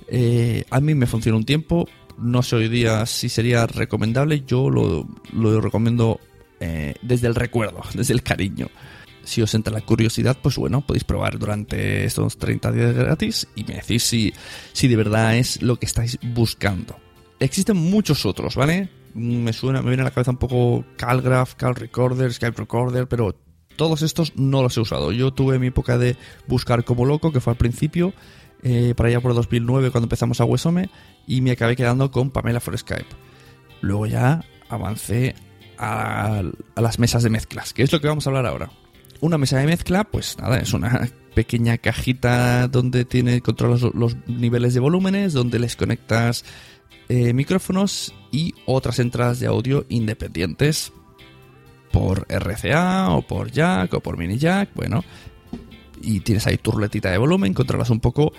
Eh, 0.08 0.64
a 0.72 0.80
mí 0.80 0.96
me 0.96 1.06
funciona 1.06 1.38
un 1.38 1.46
tiempo, 1.46 1.88
no 2.18 2.42
sé 2.42 2.56
hoy 2.56 2.68
día 2.68 3.06
si 3.06 3.30
sería 3.30 3.68
recomendable, 3.68 4.44
yo 4.48 4.72
lo, 4.72 5.08
lo 5.34 5.62
recomiendo 5.62 6.20
eh, 6.60 6.96
desde 7.04 7.28
el 7.28 7.36
recuerdo, 7.36 7.82
desde 7.94 8.14
el 8.14 8.24
cariño. 8.24 8.70
Si 9.24 9.42
os 9.42 9.54
entra 9.54 9.72
la 9.72 9.82
curiosidad, 9.82 10.38
pues 10.42 10.56
bueno, 10.56 10.82
podéis 10.82 11.04
probar 11.04 11.38
durante 11.38 12.06
estos 12.06 12.38
30 12.38 12.72
días 12.72 12.96
gratis 12.96 13.48
y 13.56 13.66
me 13.66 13.76
decís 13.76 14.02
si, 14.02 14.34
si 14.74 14.88
de 14.88 14.96
verdad 14.96 15.38
es 15.38 15.62
lo 15.62 15.76
que 15.76 15.86
estáis 15.86 16.18
buscando. 16.24 16.98
Existen 17.40 17.78
muchos 17.78 18.26
otros, 18.26 18.56
¿vale? 18.56 18.90
Me 19.14 19.54
suena, 19.54 19.82
me 19.84 19.90
viene 19.90 20.02
a 20.02 20.06
la 20.06 20.12
cabeza 20.12 20.32
un 20.32 20.38
poco 20.38 20.86
Calgraph, 20.96 21.54
Cal 21.54 21.76
Recorder, 21.76 22.34
Skype 22.34 22.58
Recorder, 22.58 23.08
pero 23.08 23.36
todos 23.78 24.02
estos 24.02 24.36
no 24.36 24.62
los 24.62 24.76
he 24.76 24.82
usado. 24.82 25.14
Yo 25.14 25.32
tuve 25.32 25.60
mi 25.60 25.68
época 25.68 25.98
de 25.98 26.18
buscar 26.48 26.84
como 26.84 27.06
loco, 27.06 27.32
que 27.32 27.40
fue 27.40 27.52
al 27.52 27.58
principio, 27.58 28.14
eh, 28.64 28.94
para 28.98 29.10
allá 29.10 29.22
por 29.22 29.34
2009 29.34 29.92
cuando 29.92 30.06
empezamos 30.06 30.42
a 30.42 30.46
Wesome, 30.46 30.90
y 31.26 31.40
me 31.40 31.52
acabé 31.52 31.78
quedando 31.78 32.12
con 32.12 32.32
Pamela 32.32 32.60
for 32.60 32.78
Skype. 32.78 33.08
Luego 33.80 34.08
ya 34.08 34.44
avancé 34.68 35.36
a, 35.78 36.42
las 36.76 37.00
mesas 37.00 37.24
de 37.24 37.30
mezclas, 37.30 37.74
que 37.74 37.84
es 37.84 37.92
lo 37.92 38.02
que 38.02 38.08
vamos 38.08 38.28
a 38.28 38.32
hablar 38.32 38.46
ahora. 38.48 38.70
Una 39.22 39.38
mesa 39.38 39.60
de 39.60 39.66
mezcla, 39.66 40.04
pues 40.04 40.38
nada, 40.38 40.58
es 40.58 40.74
una 40.74 41.08
pequeña 41.34 41.78
cajita 41.78 42.68
donde 42.68 43.06
tiene 43.06 43.42
controlas 43.42 43.82
los, 43.82 43.96
los 43.96 44.18
niveles 44.28 44.74
de 44.74 44.80
volúmenes, 44.80 45.34
donde 45.34 45.60
les 45.60 45.76
conectas 45.76 46.44
eh, 47.10 47.34
micrófonos 47.34 48.14
y 48.32 48.54
otras 48.66 49.00
entradas 49.00 49.40
de 49.40 49.48
audio 49.48 49.86
independientes 49.88 50.92
por 51.98 52.28
RCA 52.30 53.10
o 53.10 53.24
por 53.24 53.52
jack 53.52 53.96
o 53.96 54.02
por 54.02 54.18
mini 54.18 54.38
jack, 54.38 54.70
bueno, 54.76 55.04
y 56.00 56.20
tienes 56.20 56.46
ahí 56.46 56.60
tu 56.60 56.72
ruletita 56.72 57.10
de 57.10 57.18
volumen, 57.18 57.56
controlas 57.56 57.90
un 57.90 58.00
poco 58.00 58.34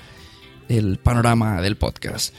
el 0.68 0.98
panorama 0.98 1.60
del 1.60 1.76
podcast. 1.76 2.32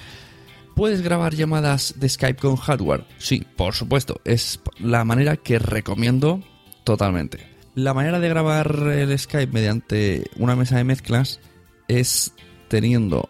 ¿Puedes 0.76 1.02
grabar 1.02 1.36
llamadas 1.36 1.96
de 1.98 2.08
Skype 2.08 2.40
con 2.40 2.56
hardware? 2.56 3.06
Sí, 3.18 3.46
por 3.58 3.74
supuesto, 3.74 4.22
es 4.24 4.62
la 4.80 5.04
manera 5.04 5.36
que 5.36 5.60
recomiendo 5.60 6.42
totalmente. 6.86 7.46
La 7.76 7.94
manera 7.94 8.22
de 8.22 8.30
grabar 8.30 8.72
el 8.88 9.20
Skype 9.20 9.52
mediante 9.52 10.24
una 10.38 10.56
mesa 10.56 10.78
de 10.78 10.86
mezclas 10.86 11.42
es 11.90 12.34
teniendo 12.70 13.30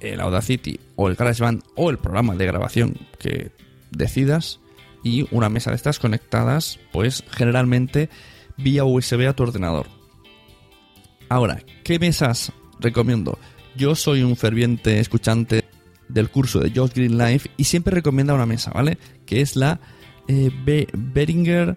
el 0.00 0.20
Audacity 0.20 0.78
o 0.96 1.08
el 1.08 1.14
GarageBand 1.14 1.62
o 1.74 1.88
el 1.88 1.96
programa 1.96 2.34
de 2.34 2.44
grabación 2.44 2.98
que 3.18 3.50
decidas 3.92 4.60
y 5.04 5.28
una 5.30 5.48
mesa 5.48 5.70
de 5.70 5.76
estas 5.76 6.00
conectadas 6.00 6.80
pues 6.92 7.22
generalmente 7.30 8.08
vía 8.56 8.84
USB 8.84 9.28
a 9.28 9.32
tu 9.34 9.44
ordenador. 9.44 9.86
Ahora, 11.28 11.62
¿qué 11.84 11.98
mesas 11.98 12.52
recomiendo? 12.80 13.38
Yo 13.76 13.94
soy 13.94 14.22
un 14.22 14.36
ferviente 14.36 14.98
escuchante 15.00 15.64
del 16.08 16.30
curso 16.30 16.60
de 16.60 16.70
Josh 16.74 16.92
Green 16.94 17.18
Life 17.18 17.50
y 17.56 17.64
siempre 17.64 17.94
recomienda 17.94 18.34
una 18.34 18.46
mesa, 18.46 18.70
¿vale? 18.72 18.98
Que 19.26 19.40
es 19.40 19.56
la 19.56 19.80
eh, 20.28 20.50
Be- 20.64 20.88
Behringer 20.92 21.76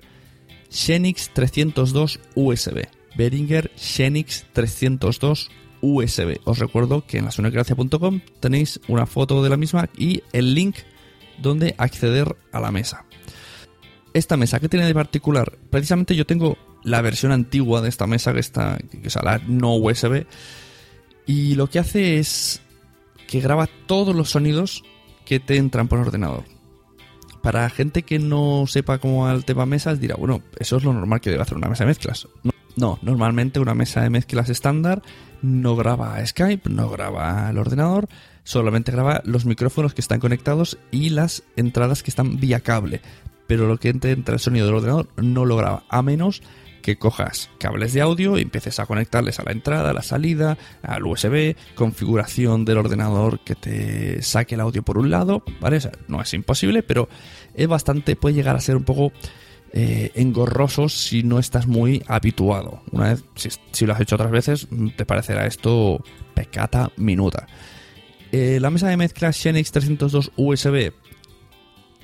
Xenix 0.69 1.31
302 1.33 2.19
USB. 2.35 2.85
Behringer 3.15 3.71
Xenix 3.75 4.45
302 4.53 5.49
USB. 5.81 6.39
Os 6.43 6.59
recuerdo 6.59 7.05
que 7.07 7.17
en 7.17 7.25
la 7.25 7.31
sonocracia.com 7.31 8.19
tenéis 8.39 8.79
una 8.87 9.05
foto 9.05 9.41
de 9.41 9.49
la 9.49 9.57
misma 9.57 9.89
y 9.97 10.21
el 10.33 10.53
link 10.53 10.75
donde 11.41 11.73
acceder 11.77 12.35
a 12.51 12.59
la 12.59 12.71
mesa. 12.71 13.05
Esta 14.13 14.37
mesa, 14.37 14.59
¿qué 14.59 14.69
tiene 14.69 14.85
de 14.85 14.93
particular? 14.93 15.57
Precisamente 15.69 16.15
yo 16.15 16.25
tengo 16.25 16.57
la 16.83 17.01
versión 17.01 17.31
antigua 17.31 17.81
de 17.81 17.89
esta 17.89 18.07
mesa, 18.07 18.33
que 18.33 18.39
está, 18.39 18.77
que 18.77 19.07
es 19.07 19.15
la 19.15 19.39
no 19.47 19.75
USB, 19.75 20.25
y 21.25 21.55
lo 21.55 21.67
que 21.67 21.79
hace 21.79 22.17
es 22.17 22.61
que 23.27 23.41
graba 23.41 23.67
todos 23.85 24.15
los 24.15 24.31
sonidos 24.31 24.83
que 25.25 25.39
te 25.39 25.57
entran 25.57 25.87
por 25.87 25.99
ordenador. 25.99 26.45
Para 27.41 27.69
gente 27.69 28.03
que 28.03 28.19
no 28.19 28.65
sepa 28.67 28.97
cómo 28.97 29.25
va 29.25 29.33
el 29.33 29.45
tema 29.45 29.65
mesas, 29.65 29.99
dirá, 29.99 30.15
bueno, 30.15 30.41
eso 30.59 30.77
es 30.77 30.83
lo 30.83 30.93
normal 30.93 31.21
que 31.21 31.29
debe 31.29 31.43
hacer 31.43 31.57
una 31.57 31.69
mesa 31.69 31.83
de 31.83 31.89
mezclas. 31.89 32.27
No, 32.43 32.53
no, 32.75 32.99
normalmente 33.01 33.59
una 33.59 33.75
mesa 33.75 34.01
de 34.01 34.09
mezclas 34.09 34.49
estándar 34.49 35.01
no 35.41 35.75
graba 35.75 36.25
Skype, 36.25 36.69
no 36.69 36.89
graba 36.89 37.49
el 37.49 37.57
ordenador, 37.57 38.07
solamente 38.43 38.91
graba 38.91 39.21
los 39.25 39.45
micrófonos 39.45 39.93
que 39.93 40.01
están 40.01 40.19
conectados 40.19 40.77
y 40.91 41.09
las 41.09 41.43
entradas 41.55 42.03
que 42.03 42.09
están 42.09 42.39
vía 42.39 42.61
cable. 42.61 43.01
Pero 43.47 43.67
lo 43.67 43.77
que 43.77 43.89
entra 43.89 44.33
el 44.33 44.39
sonido 44.39 44.65
del 44.65 44.75
ordenador 44.75 45.07
no 45.17 45.45
lo 45.45 45.57
graba, 45.57 45.83
a 45.89 46.01
menos 46.01 46.41
que 46.81 46.97
cojas 46.97 47.49
cables 47.57 47.91
de 47.91 47.99
audio 47.99 48.37
y 48.37 48.43
empieces 48.43 48.79
a 48.79 48.85
conectarles 48.85 49.39
a 49.39 49.43
la 49.43 49.51
entrada, 49.51 49.89
a 49.89 49.93
la 49.93 50.03
salida, 50.03 50.57
al 50.81 51.05
USB, 51.05 51.55
configuración 51.75 52.63
del 52.63 52.77
ordenador 52.77 53.41
que 53.41 53.55
te 53.55 54.21
saque 54.21 54.55
el 54.55 54.61
audio 54.61 54.83
por 54.83 54.97
un 54.97 55.09
lado, 55.09 55.43
¿vale? 55.59 55.79
No 56.07 56.21
es 56.21 56.33
imposible, 56.33 56.83
pero 56.83 57.09
es 57.53 57.67
bastante, 57.67 58.15
puede 58.15 58.35
llegar 58.35 58.55
a 58.55 58.61
ser 58.61 58.77
un 58.77 58.85
poco 58.85 59.11
eh, 59.73 60.11
engorroso 60.15 60.87
si 60.87 61.23
no 61.23 61.39
estás 61.39 61.67
muy 61.67 62.03
habituado. 62.07 62.81
Una 62.91 63.09
vez, 63.09 63.25
si, 63.35 63.49
si 63.73 63.85
lo 63.85 63.91
has 63.91 63.99
hecho 63.99 64.15
otras 64.15 64.31
veces, 64.31 64.69
te 64.95 65.05
parecerá 65.05 65.45
esto 65.45 66.01
pecata 66.33 66.91
minuta. 66.95 67.47
Eh, 68.31 68.59
la 68.61 68.69
mesa 68.69 68.87
de 68.87 68.95
mezcla 68.95 69.33
Xenix 69.33 69.71
302 69.71 70.31
USB 70.37 70.93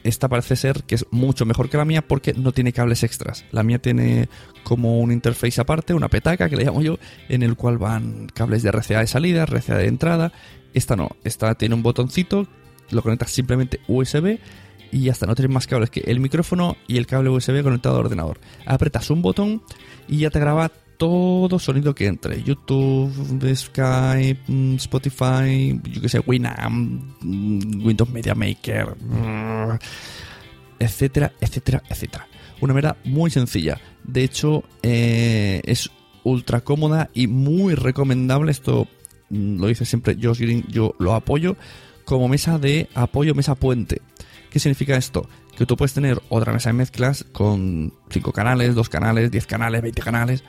esta 0.03 0.27
parece 0.27 0.55
ser 0.55 0.83
que 0.83 0.95
es 0.95 1.05
mucho 1.12 1.45
mejor 1.45 1.69
que 1.69 1.77
la 1.77 1.86
mía 1.86 2.01
porque 2.01 2.33
no 2.33 2.51
tiene 2.51 2.74
cables 2.74 3.03
extras. 3.03 3.45
La 3.51 3.63
mía 3.63 3.79
tiene 3.79 4.29
como 4.63 5.00
un 5.00 5.12
interface 5.12 5.62
aparte, 5.62 5.93
una 5.93 6.10
petaca 6.10 6.50
que 6.50 6.55
le 6.55 6.65
llamo 6.65 6.81
yo, 6.81 7.00
en 7.29 7.43
el 7.43 7.55
cual 7.55 7.77
van 7.77 8.27
cables 8.33 8.63
de 8.63 8.72
RCA 8.72 9.00
de 9.00 9.07
salida, 9.07 9.45
RCA 9.45 9.77
de 9.77 9.88
entrada. 9.88 10.31
Esta 10.74 10.95
no, 10.95 11.10
esta 11.24 11.55
tiene 11.55 11.75
un 11.75 11.83
botoncito, 11.83 12.48
lo 12.91 13.01
conectas 13.01 13.31
simplemente 13.31 13.79
USB 13.88 14.39
y 14.91 15.05
ya 15.05 15.12
está, 15.12 15.25
no 15.25 15.36
tienes 15.36 15.53
más 15.53 15.67
cables 15.67 15.89
que 15.89 16.01
el 16.01 16.19
micrófono 16.19 16.77
y 16.88 16.98
el 16.98 17.07
cable 17.07 17.29
USB 17.29 17.63
conectado 17.63 17.95
al 17.95 18.05
ordenador. 18.05 18.39
Apretas 18.65 19.10
un 19.10 19.22
botón 19.22 19.63
y 20.07 20.19
ya 20.19 20.29
te 20.29 20.39
graba 20.39 20.72
todo 21.03 21.60
sonido 21.60 21.93
que 21.93 22.07
entre. 22.07 22.41
YouTube, 22.43 23.12
Skype, 23.53 24.39
mm, 24.48 24.75
Spotify, 24.75 25.77
yo 25.83 26.01
que 26.01 26.07
sé, 26.07 26.19
Winamp, 26.25 27.03
mm, 27.19 27.86
Windows 27.86 28.10
Media 28.10 28.33
Maker, 28.33 28.95
mm, 29.01 29.77
etcétera, 30.79 31.33
etcétera, 31.41 31.83
etcétera. 31.89 32.25
Una 32.62 32.74
manera 32.74 32.95
muy 33.03 33.29
sencilla. 33.31 33.81
De 34.05 34.24
hecho, 34.24 34.63
eh, 34.81 35.62
es 35.65 35.91
ultra 36.24 36.62
cómoda 36.62 37.10
y 37.13 37.27
muy 37.27 37.75
recomendable. 37.75 38.53
Esto 38.53 38.88
lo 39.29 39.67
dice 39.67 39.83
siempre 39.83 40.15
Josh 40.22 40.39
Green, 40.39 40.63
yo 40.69 40.95
lo 41.00 41.15
apoyo 41.15 41.57
como 42.05 42.29
mesa 42.29 42.57
de 42.57 42.88
apoyo, 42.95 43.36
mesa 43.36 43.55
puente. 43.55 44.01
¿Qué 44.50 44.60
significa 44.60 44.95
esto? 44.95 45.27
que 45.57 45.65
tú 45.65 45.77
puedes 45.77 45.93
tener 45.93 46.22
otra 46.29 46.51
mesa 46.51 46.69
de 46.69 46.74
mezclas 46.74 47.25
con 47.31 47.93
5 48.10 48.31
canales, 48.31 48.75
2 48.75 48.89
canales, 48.89 49.31
10 49.31 49.45
canales, 49.45 49.81
20 49.81 50.01
canales, 50.01 50.43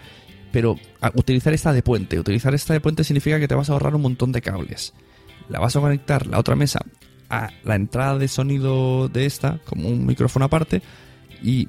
pero 0.54 0.76
a- 1.00 1.10
utilizar 1.16 1.52
esta 1.52 1.72
de 1.72 1.82
puente. 1.82 2.16
Utilizar 2.16 2.54
esta 2.54 2.74
de 2.74 2.80
puente 2.80 3.02
significa 3.02 3.40
que 3.40 3.48
te 3.48 3.56
vas 3.56 3.68
a 3.68 3.72
ahorrar 3.72 3.96
un 3.96 4.02
montón 4.02 4.30
de 4.30 4.40
cables. 4.40 4.94
La 5.48 5.58
vas 5.58 5.74
a 5.74 5.80
conectar 5.80 6.28
la 6.28 6.38
otra 6.38 6.54
mesa 6.54 6.78
a 7.28 7.50
la 7.64 7.74
entrada 7.74 8.18
de 8.18 8.28
sonido 8.28 9.08
de 9.08 9.26
esta, 9.26 9.58
como 9.64 9.88
un 9.88 10.06
micrófono 10.06 10.44
aparte, 10.44 10.80
y 11.42 11.68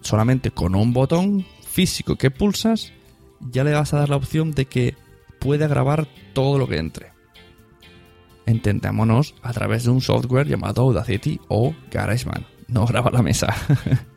solamente 0.00 0.50
con 0.50 0.74
un 0.74 0.92
botón 0.92 1.46
físico 1.70 2.16
que 2.16 2.32
pulsas, 2.32 2.92
ya 3.52 3.62
le 3.62 3.74
vas 3.74 3.94
a 3.94 3.98
dar 3.98 4.08
la 4.08 4.16
opción 4.16 4.50
de 4.50 4.64
que 4.64 4.96
pueda 5.38 5.68
grabar 5.68 6.08
todo 6.32 6.58
lo 6.58 6.66
que 6.66 6.78
entre. 6.78 7.12
Entendámonos 8.44 9.36
a 9.42 9.52
través 9.52 9.84
de 9.84 9.90
un 9.90 10.00
software 10.00 10.48
llamado 10.48 10.82
Audacity 10.82 11.38
o 11.46 11.74
GarageBand. 11.92 12.44
No 12.66 12.86
graba 12.86 13.12
la 13.12 13.22
mesa. 13.22 13.54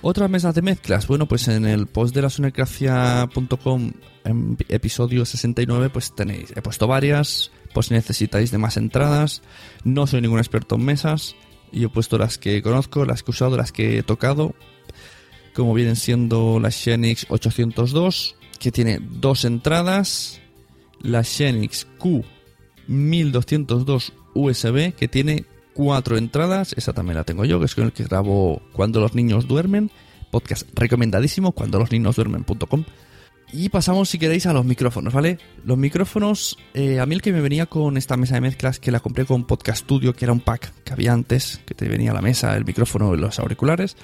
Otras 0.00 0.30
mesas 0.30 0.54
de 0.54 0.62
mezclas. 0.62 1.06
Bueno, 1.08 1.26
pues 1.26 1.48
en 1.48 1.66
el 1.66 1.86
post 1.86 2.14
de 2.14 2.22
la 2.22 2.30
sonecracia.com, 2.30 3.92
en 4.24 4.56
episodio 4.68 5.24
69, 5.24 5.90
pues 5.90 6.14
tenéis. 6.14 6.52
He 6.54 6.62
puesto 6.62 6.86
varias, 6.86 7.50
pues 7.74 7.86
si 7.86 7.94
necesitáis 7.94 8.50
de 8.52 8.58
más 8.58 8.76
entradas. 8.76 9.42
No 9.82 10.06
soy 10.06 10.20
ningún 10.20 10.38
experto 10.38 10.76
en 10.76 10.84
mesas. 10.84 11.34
Y 11.72 11.84
he 11.84 11.88
puesto 11.88 12.16
las 12.16 12.38
que 12.38 12.62
conozco, 12.62 13.04
las 13.04 13.22
que 13.22 13.30
he 13.30 13.34
usado, 13.34 13.56
las 13.56 13.72
que 13.72 13.98
he 13.98 14.02
tocado. 14.02 14.54
Como 15.54 15.74
vienen 15.74 15.96
siendo 15.96 16.60
la 16.60 16.70
Xenix 16.70 17.26
802, 17.28 18.36
que 18.60 18.70
tiene 18.70 19.00
dos 19.02 19.44
entradas. 19.44 20.40
La 21.00 21.24
Xenix 21.24 21.86
Q 21.98 22.24
1202 22.86 24.12
USB, 24.34 24.94
que 24.94 25.08
tiene 25.08 25.44
cuatro 25.78 26.18
entradas. 26.18 26.74
Esa 26.76 26.92
también 26.92 27.16
la 27.16 27.22
tengo 27.22 27.44
yo, 27.44 27.60
que 27.60 27.66
es 27.66 27.76
con 27.76 27.84
el 27.84 27.92
que 27.92 28.02
grabo 28.02 28.60
Cuando 28.72 28.98
los 28.98 29.14
niños 29.14 29.46
duermen. 29.46 29.92
Podcast 30.32 30.68
recomendadísimo, 30.74 31.52
cuando 31.52 31.78
los 31.78 31.92
niños 31.92 32.16
duermen.com. 32.16 32.84
Y 33.52 33.68
pasamos, 33.68 34.08
si 34.08 34.18
queréis, 34.18 34.46
a 34.46 34.52
los 34.52 34.64
micrófonos, 34.64 35.14
¿vale? 35.14 35.38
Los 35.64 35.78
micrófonos, 35.78 36.58
eh, 36.74 36.98
a 36.98 37.06
mí 37.06 37.14
el 37.14 37.22
que 37.22 37.32
me 37.32 37.40
venía 37.40 37.66
con 37.66 37.96
esta 37.96 38.16
mesa 38.16 38.34
de 38.34 38.40
mezclas, 38.40 38.80
que 38.80 38.90
la 38.90 38.98
compré 38.98 39.24
con 39.24 39.46
Podcast 39.46 39.84
Studio, 39.84 40.12
que 40.12 40.24
era 40.24 40.32
un 40.32 40.40
pack 40.40 40.82
que 40.82 40.92
había 40.92 41.12
antes, 41.12 41.60
que 41.64 41.74
te 41.74 41.88
venía 41.88 42.12
la 42.12 42.22
mesa, 42.22 42.56
el 42.56 42.64
micrófono 42.64 43.14
y 43.14 43.18
los 43.18 43.38
auriculares, 43.38 43.96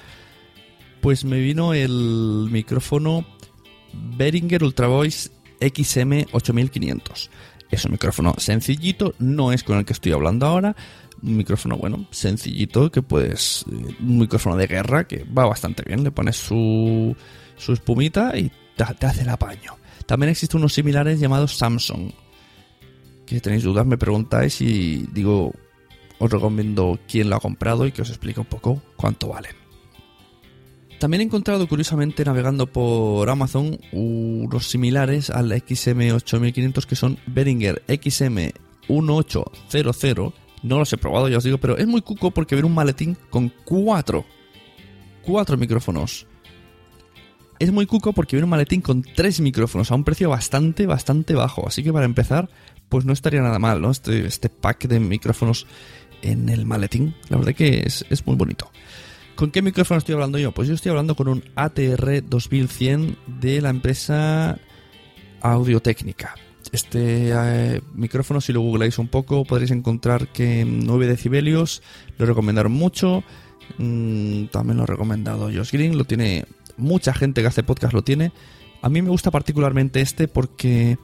pues 1.01 1.25
me 1.25 1.39
vino 1.39 1.73
el 1.73 2.47
micrófono 2.49 3.25
Behringer 4.17 4.63
Ultra 4.63 4.87
Voice 4.87 5.29
XM 5.59 6.25
8500. 6.31 7.29
Es 7.69 7.85
un 7.85 7.91
micrófono 7.91 8.35
sencillito, 8.37 9.13
no 9.19 9.51
es 9.51 9.63
con 9.63 9.77
el 9.77 9.85
que 9.85 9.93
estoy 9.93 10.13
hablando 10.13 10.45
ahora. 10.45 10.75
Un 11.23 11.37
micrófono, 11.37 11.77
bueno, 11.77 12.05
sencillito, 12.11 12.91
que 12.91 13.01
puedes. 13.01 13.63
eh, 13.71 13.95
Un 13.99 14.17
micrófono 14.19 14.55
de 14.57 14.67
guerra 14.67 15.07
que 15.07 15.23
va 15.25 15.45
bastante 15.45 15.83
bien. 15.83 16.03
Le 16.03 16.11
pones 16.11 16.35
su, 16.37 17.15
su 17.57 17.73
espumita 17.73 18.37
y 18.37 18.51
te, 18.75 18.85
te 18.99 19.05
hace 19.05 19.21
el 19.23 19.29
apaño. 19.29 19.77
También 20.05 20.29
existen 20.31 20.59
unos 20.59 20.73
similares 20.73 21.19
llamados 21.19 21.55
Samsung. 21.57 22.11
Que 23.25 23.35
si 23.35 23.41
tenéis 23.41 23.63
dudas, 23.63 23.85
me 23.87 23.97
preguntáis 23.97 24.61
y 24.61 25.07
digo, 25.11 25.51
os 26.19 26.29
recomiendo 26.31 26.99
quién 27.07 27.27
lo 27.29 27.37
ha 27.37 27.39
comprado 27.39 27.87
y 27.87 27.91
que 27.91 28.03
os 28.03 28.09
explique 28.09 28.39
un 28.39 28.45
poco 28.45 28.81
cuánto 28.95 29.29
valen. 29.29 29.55
También 30.99 31.21
he 31.21 31.23
encontrado 31.25 31.67
curiosamente 31.67 32.23
navegando 32.23 32.67
por 32.67 33.27
Amazon 33.29 33.79
unos 33.91 34.67
similares 34.67 35.29
al 35.31 35.51
XM8500 35.51 36.85
que 36.85 36.95
son 36.95 37.17
Behringer 37.25 37.83
XM1800. 37.87 40.33
No 40.65 40.79
los 40.79 40.91
he 40.91 40.97
probado, 40.97 41.29
ya 41.29 41.37
os 41.37 41.43
digo, 41.43 41.59
pero 41.59 41.77
es 41.77 41.85
muy 41.85 42.01
cuco 42.01 42.31
porque 42.31 42.55
viene 42.55 42.67
un 42.67 42.73
maletín 42.73 43.15
con 43.29 43.49
cuatro. 43.63 44.25
Cuatro 45.21 45.57
micrófonos. 45.57 46.25
Es 47.59 47.71
muy 47.71 47.85
cuco 47.85 48.13
porque 48.13 48.35
viene 48.35 48.45
un 48.45 48.49
maletín 48.49 48.81
con 48.81 49.03
tres 49.03 49.39
micrófonos 49.39 49.91
a 49.91 49.95
un 49.95 50.03
precio 50.03 50.27
bastante, 50.27 50.87
bastante 50.87 51.35
bajo. 51.35 51.67
Así 51.67 51.83
que 51.83 51.93
para 51.93 52.05
empezar, 52.05 52.49
pues 52.89 53.05
no 53.05 53.13
estaría 53.13 53.43
nada 53.43 53.59
mal, 53.59 53.79
¿no? 53.79 53.91
Este, 53.91 54.25
este 54.25 54.49
pack 54.49 54.87
de 54.87 54.99
micrófonos 54.99 55.67
en 56.23 56.49
el 56.49 56.65
maletín. 56.65 57.13
La 57.29 57.37
verdad 57.37 57.53
que 57.53 57.83
es, 57.85 58.25
muy 58.25 58.35
bonito. 58.35 58.71
¿Con 59.35 59.51
qué 59.51 59.61
micrófono 59.61 59.99
estoy 59.99 60.13
hablando 60.13 60.39
yo? 60.39 60.51
Pues 60.51 60.67
yo 60.67 60.73
estoy 60.73 60.89
hablando 60.89 61.15
con 61.15 61.27
un 61.27 61.43
ATR 61.53 62.27
2100 62.27 63.19
de 63.27 63.61
la 63.61 63.69
empresa 63.69 64.57
Audio-Técnica. 65.41 66.33
Este 66.71 67.29
eh, 67.33 67.81
micrófono, 67.93 68.41
si 68.41 68.51
lo 68.51 68.61
googleáis 68.61 68.97
un 68.99 69.07
poco, 69.07 69.45
podréis 69.45 69.71
encontrar 69.71 70.27
que 70.29 70.61
en 70.61 70.85
9 70.85 71.07
decibelios 71.07 71.81
lo 72.17 72.25
recomendaron 72.25 72.71
mucho. 72.71 73.23
Mm, 73.77 74.45
también 74.45 74.77
lo 74.77 74.83
ha 74.83 74.87
recomendado 74.87 75.45
Josh 75.53 75.71
Green. 75.71 75.97
Lo 75.97 76.05
tiene 76.05 76.45
mucha 76.77 77.13
gente 77.13 77.41
que 77.41 77.47
hace 77.47 77.63
podcast, 77.63 77.93
lo 77.93 78.03
tiene. 78.03 78.31
A 78.81 78.89
mí 78.89 79.01
me 79.01 79.09
gusta 79.09 79.31
particularmente 79.31 80.01
este 80.01 80.27
porque 80.27 80.97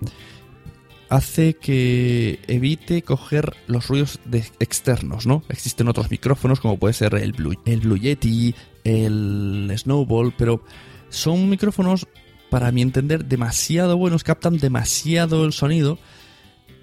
hace 1.10 1.56
que 1.56 2.40
evite 2.48 3.02
coger 3.02 3.56
los 3.68 3.88
ruidos 3.88 4.20
de- 4.26 4.46
externos, 4.60 5.26
¿no? 5.28 5.44
Existen 5.50 5.88
otros 5.90 6.10
micrófonos 6.10 6.60
como 6.60 6.78
puede 6.78 6.94
ser 6.94 7.16
el 7.16 7.34
Blue, 7.34 7.56
el 7.66 7.82
Blue 7.82 7.98
Yeti, 7.98 8.56
el 8.84 9.72
Snowball, 9.78 10.34
pero 10.38 10.64
son 11.10 11.50
micrófonos, 11.50 12.08
para 12.52 12.70
mi 12.74 12.82
entender, 12.82 13.24
demasiado 13.26 13.98
buenos, 13.98 14.26
captan 14.26 14.58
demasiado 14.58 15.46
el 15.46 15.54
sonido 15.54 15.98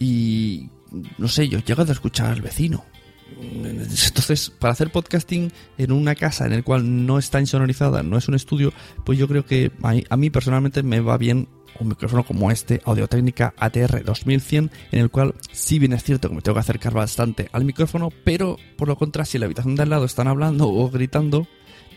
y, 0.01 0.71
no 1.19 1.29
sé, 1.29 1.47
yo 1.47 1.59
llego 1.59 1.83
a 1.83 1.93
escuchar 1.93 2.33
al 2.33 2.41
vecino. 2.41 2.87
Entonces, 3.39 4.49
para 4.49 4.73
hacer 4.73 4.91
podcasting 4.91 5.53
en 5.77 5.93
una 5.93 6.15
casa 6.15 6.47
en 6.47 6.55
el 6.55 6.65
cual 6.65 7.05
no 7.05 7.19
está 7.19 7.39
insonorizada, 7.39 8.03
no 8.03 8.17
es 8.17 8.29
un 8.29 8.35
estudio, 8.35 8.73
pues 9.05 9.19
yo 9.19 9.29
creo 9.29 9.45
que 9.45 9.71
a, 9.83 10.17
mí 10.17 10.31
personalmente 10.31 10.83
me 10.83 11.01
va 11.01 11.19
bien 11.19 11.49
un 11.79 11.89
micrófono 11.89 12.25
como 12.25 12.51
este, 12.51 12.81
Audio 12.87 13.07
Técnica 13.07 13.53
ATR 13.59 14.03
2100, 14.03 14.71
en 14.91 14.99
el 14.99 15.11
cual 15.11 15.35
sí 15.53 15.79
bien 15.79 15.93
es 15.93 16.03
cierto 16.03 16.31
que 16.31 16.35
me 16.35 16.41
tengo 16.41 16.55
que 16.55 16.61
acercar 16.61 16.95
bastante 16.95 17.51
al 17.53 17.67
micrófono, 17.67 18.09
pero 18.25 18.57
por 18.79 18.89
lo 18.89 18.97
contra, 18.97 19.27
si 19.27 19.37
la 19.37 19.45
habitación 19.45 19.77
de 19.77 19.83
al 19.83 19.91
lado 19.91 20.07
están 20.07 20.29
hablando 20.29 20.67
o 20.67 20.89
gritando, 20.89 21.47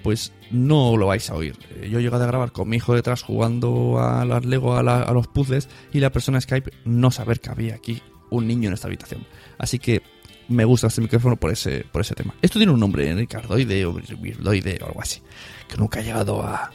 pues 0.03 0.33
no 0.51 0.97
lo 0.97 1.07
vais 1.07 1.29
a 1.29 1.35
oír. 1.35 1.57
Eh, 1.75 1.89
Yo 1.89 1.99
he 1.99 2.01
llegado 2.01 2.23
a 2.23 2.27
grabar 2.27 2.51
con 2.51 2.69
mi 2.69 2.77
hijo 2.77 2.93
detrás 2.93 3.23
jugando 3.23 3.99
a 3.99 4.25
las 4.25 4.45
Lego, 4.45 4.75
a, 4.75 5.11
los 5.13 5.27
puzzles, 5.27 5.69
y 5.93 5.99
la 5.99 6.11
persona 6.11 6.41
Skype 6.41 6.71
no 6.85 7.11
saber 7.11 7.39
que 7.39 7.49
había 7.49 7.75
aquí 7.75 8.01
un 8.29 8.47
niño 8.47 8.67
en 8.67 8.73
esta 8.73 8.87
habitación. 8.87 9.25
Así 9.57 9.79
que 9.79 10.01
me 10.47 10.65
gusta 10.65 10.87
este 10.87 11.01
micrófono 11.01 11.37
por 11.37 11.51
ese, 11.51 11.85
por 11.91 12.01
ese 12.01 12.15
tema. 12.15 12.33
Esto 12.41 12.59
tiene 12.59 12.71
un 12.71 12.79
nombre, 12.79 13.13
Ricardoide 13.13 13.85
o 13.85 13.93
Birdoide 13.93 14.79
o 14.81 14.87
algo 14.87 15.01
así, 15.01 15.21
que 15.67 15.77
nunca 15.77 15.99
he 15.99 16.03
llegado 16.03 16.41
a 16.43 16.71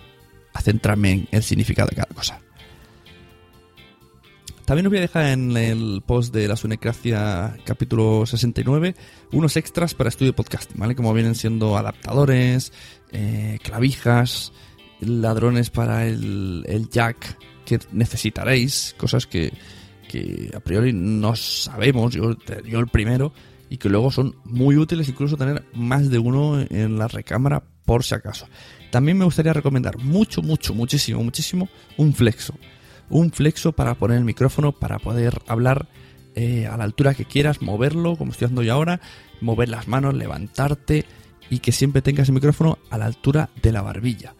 centrarme 0.62 1.12
en 1.12 1.29
el 1.31 1.43
significado 1.43 1.89
de 1.89 1.97
cada 1.97 2.15
cosa. 2.15 2.41
También 4.67 4.87
os 4.87 4.91
voy 4.91 4.99
a 4.99 5.03
dejar 5.03 5.27
en 5.27 5.57
el 5.57 6.03
post 6.05 6.35
de 6.35 6.49
la 6.49 6.57
Sunecracia 6.57 7.57
capítulo 7.65 8.27
69 8.27 8.97
unos 9.31 9.57
extras 9.57 9.95
para 9.95 10.09
estudio 10.09 10.35
podcasting, 10.35 10.81
¿vale? 10.81 10.97
Como 10.97 11.15
vienen 11.15 11.37
siendo 11.37 11.79
adaptadores, 11.79 12.73
eh, 13.13 13.61
clavijas, 13.63 14.53
ladrones 14.99 15.71
para 15.71 16.09
el, 16.09 16.65
el 16.67 16.89
jack 16.89 17.39
que 17.65 17.79
necesitaréis, 17.93 18.97
cosas 18.99 19.29
que, 19.29 19.53
que 20.09 20.51
a 20.53 20.59
priori 20.59 20.93
no 20.93 21.37
sabemos, 21.37 22.13
yo, 22.13 22.37
yo 22.65 22.81
el 22.81 22.89
primero, 22.89 23.33
y 23.71 23.77
que 23.77 23.89
luego 23.89 24.11
son 24.11 24.35
muy 24.45 24.79
útiles 24.79 25.09
incluso 25.09 25.37
tener 25.37 25.65
más 25.75 26.11
de 26.11 26.19
uno 26.19 26.61
en 26.69 26.99
la 26.99 27.07
recámara 27.07 27.63
por 27.85 28.03
si 28.03 28.17
acaso. 28.17 28.49
También 28.91 29.17
me 29.17 29.25
gustaría 29.25 29.53
recomendar 29.53 29.97
mucho, 29.99 30.43
mucho, 30.43 30.75
muchísimo, 30.75 31.23
muchísimo 31.23 31.69
un 31.97 32.13
flexo. 32.13 32.55
Un 33.09 33.31
flexo 33.33 33.73
para 33.73 33.95
poner 33.95 34.19
el 34.19 34.25
micrófono, 34.25 34.73
para 34.73 34.99
poder 34.99 35.40
hablar 35.47 35.88
eh, 36.35 36.66
a 36.66 36.77
la 36.77 36.85
altura 36.85 37.14
que 37.14 37.25
quieras, 37.25 37.62
moverlo, 37.62 38.16
como 38.16 38.33
estoy 38.33 38.47
haciendo 38.47 38.62
yo 38.62 38.75
ahora, 38.75 39.01
mover 39.40 39.69
las 39.69 39.88
manos, 39.88 40.14
levantarte 40.14 41.05
y 41.51 41.61
que 41.61 41.73
siempre 41.73 42.03
tengas 42.03 42.29
el 42.29 42.35
micrófono 42.35 42.79
a 42.90 42.99
la 42.99 43.07
altura 43.07 43.51
de 43.62 43.73
la 43.73 43.83
barbilla. 43.83 44.35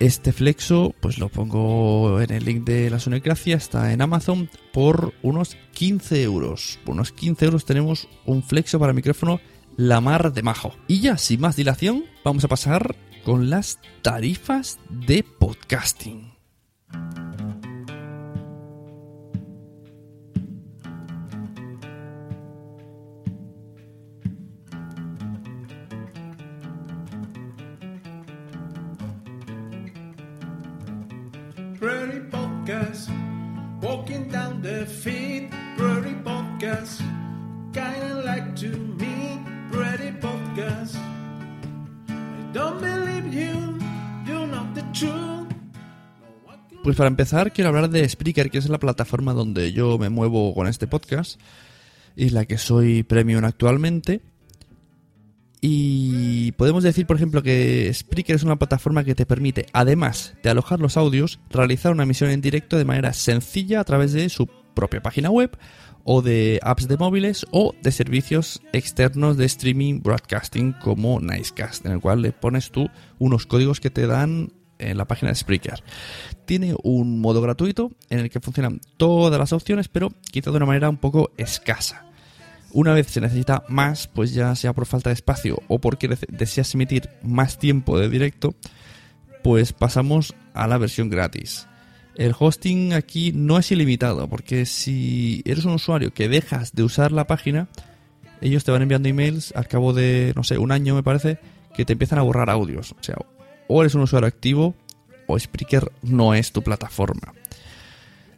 Este 0.00 0.32
flexo, 0.32 0.94
pues 1.00 1.18
lo 1.18 1.28
pongo 1.28 2.20
en 2.20 2.32
el 2.32 2.44
link 2.44 2.64
de 2.64 2.90
la 2.90 2.98
Sonecracia, 2.98 3.56
está 3.56 3.92
en 3.92 4.02
Amazon 4.02 4.50
por 4.72 5.14
unos 5.22 5.56
15 5.72 6.22
euros. 6.22 6.80
Por 6.84 6.94
unos 6.94 7.12
15 7.12 7.44
euros 7.44 7.64
tenemos 7.64 8.08
un 8.26 8.42
flexo 8.42 8.78
para 8.78 8.92
micrófono 8.92 9.40
la 9.76 10.00
mar 10.00 10.32
de 10.32 10.42
majo. 10.42 10.74
Y 10.88 11.00
ya, 11.00 11.16
sin 11.16 11.40
más 11.40 11.56
dilación, 11.56 12.04
vamos 12.24 12.44
a 12.44 12.48
pasar 12.48 12.96
con 13.24 13.50
las 13.50 13.78
tarifas 14.02 14.78
de 14.90 15.24
podcasting. 15.38 16.34
Pues 46.94 46.98
para 46.98 47.08
empezar, 47.08 47.52
quiero 47.52 47.70
hablar 47.70 47.90
de 47.90 48.08
Spreaker, 48.08 48.52
que 48.52 48.58
es 48.58 48.68
la 48.68 48.78
plataforma 48.78 49.32
donde 49.32 49.72
yo 49.72 49.98
me 49.98 50.10
muevo 50.10 50.54
con 50.54 50.68
este 50.68 50.86
podcast 50.86 51.40
y 52.14 52.30
la 52.30 52.44
que 52.44 52.56
soy 52.56 53.02
premium 53.02 53.44
actualmente. 53.44 54.20
Y 55.60 56.52
podemos 56.52 56.84
decir, 56.84 57.04
por 57.04 57.16
ejemplo, 57.16 57.42
que 57.42 57.92
Spreaker 57.92 58.36
es 58.36 58.44
una 58.44 58.60
plataforma 58.60 59.02
que 59.02 59.16
te 59.16 59.26
permite, 59.26 59.66
además 59.72 60.34
de 60.44 60.50
alojar 60.50 60.78
los 60.78 60.96
audios, 60.96 61.40
realizar 61.50 61.90
una 61.90 62.04
emisión 62.04 62.30
en 62.30 62.40
directo 62.40 62.78
de 62.78 62.84
manera 62.84 63.12
sencilla 63.12 63.80
a 63.80 63.84
través 63.84 64.12
de 64.12 64.28
su 64.28 64.46
propia 64.46 65.02
página 65.02 65.30
web 65.30 65.58
o 66.04 66.22
de 66.22 66.60
apps 66.62 66.86
de 66.86 66.96
móviles 66.96 67.44
o 67.50 67.74
de 67.82 67.90
servicios 67.90 68.62
externos 68.72 69.36
de 69.36 69.46
streaming 69.46 70.00
broadcasting 70.00 70.74
como 70.74 71.18
Nicecast, 71.18 71.86
en 71.86 71.90
el 71.90 72.00
cual 72.00 72.22
le 72.22 72.30
pones 72.30 72.70
tú 72.70 72.88
unos 73.18 73.46
códigos 73.46 73.80
que 73.80 73.90
te 73.90 74.06
dan 74.06 74.52
en 74.78 74.96
la 74.96 75.04
página 75.04 75.30
de 75.30 75.36
Spreaker. 75.36 75.82
Tiene 76.44 76.74
un 76.82 77.20
modo 77.20 77.40
gratuito 77.40 77.92
en 78.10 78.20
el 78.20 78.30
que 78.30 78.40
funcionan 78.40 78.80
todas 78.96 79.38
las 79.38 79.52
opciones, 79.52 79.88
pero 79.88 80.12
quizá 80.30 80.50
de 80.50 80.56
una 80.56 80.66
manera 80.66 80.90
un 80.90 80.98
poco 80.98 81.32
escasa. 81.36 82.06
Una 82.72 82.92
vez 82.92 83.06
se 83.06 83.20
necesita 83.20 83.64
más, 83.68 84.08
pues 84.08 84.34
ya 84.34 84.54
sea 84.56 84.72
por 84.72 84.86
falta 84.86 85.10
de 85.10 85.14
espacio 85.14 85.62
o 85.68 85.78
porque 85.78 86.08
deseas 86.28 86.74
emitir 86.74 87.08
más 87.22 87.58
tiempo 87.58 87.98
de 87.98 88.08
directo, 88.08 88.54
pues 89.44 89.72
pasamos 89.72 90.34
a 90.54 90.66
la 90.66 90.78
versión 90.78 91.08
gratis. 91.08 91.68
El 92.16 92.34
hosting 92.38 92.92
aquí 92.92 93.32
no 93.32 93.58
es 93.58 93.70
ilimitado, 93.70 94.28
porque 94.28 94.66
si 94.66 95.42
eres 95.44 95.64
un 95.64 95.74
usuario 95.74 96.12
que 96.12 96.28
dejas 96.28 96.72
de 96.72 96.84
usar 96.84 97.12
la 97.12 97.26
página, 97.26 97.68
ellos 98.40 98.64
te 98.64 98.70
van 98.70 98.82
enviando 98.82 99.08
emails 99.08 99.52
al 99.56 99.68
cabo 99.68 99.92
de, 99.92 100.32
no 100.36 100.44
sé, 100.44 100.58
un 100.58 100.72
año 100.72 100.94
me 100.94 101.02
parece, 101.02 101.38
que 101.74 101.84
te 101.84 101.92
empiezan 101.92 102.18
a 102.18 102.22
borrar 102.22 102.50
audios. 102.50 102.92
O 102.92 103.02
sea, 103.02 103.16
o 103.68 103.82
eres 103.82 103.94
un 103.94 104.02
usuario 104.02 104.28
activo 104.28 104.74
o 105.26 105.38
Spreaker 105.38 105.90
no 106.02 106.34
es 106.34 106.52
tu 106.52 106.62
plataforma. 106.62 107.32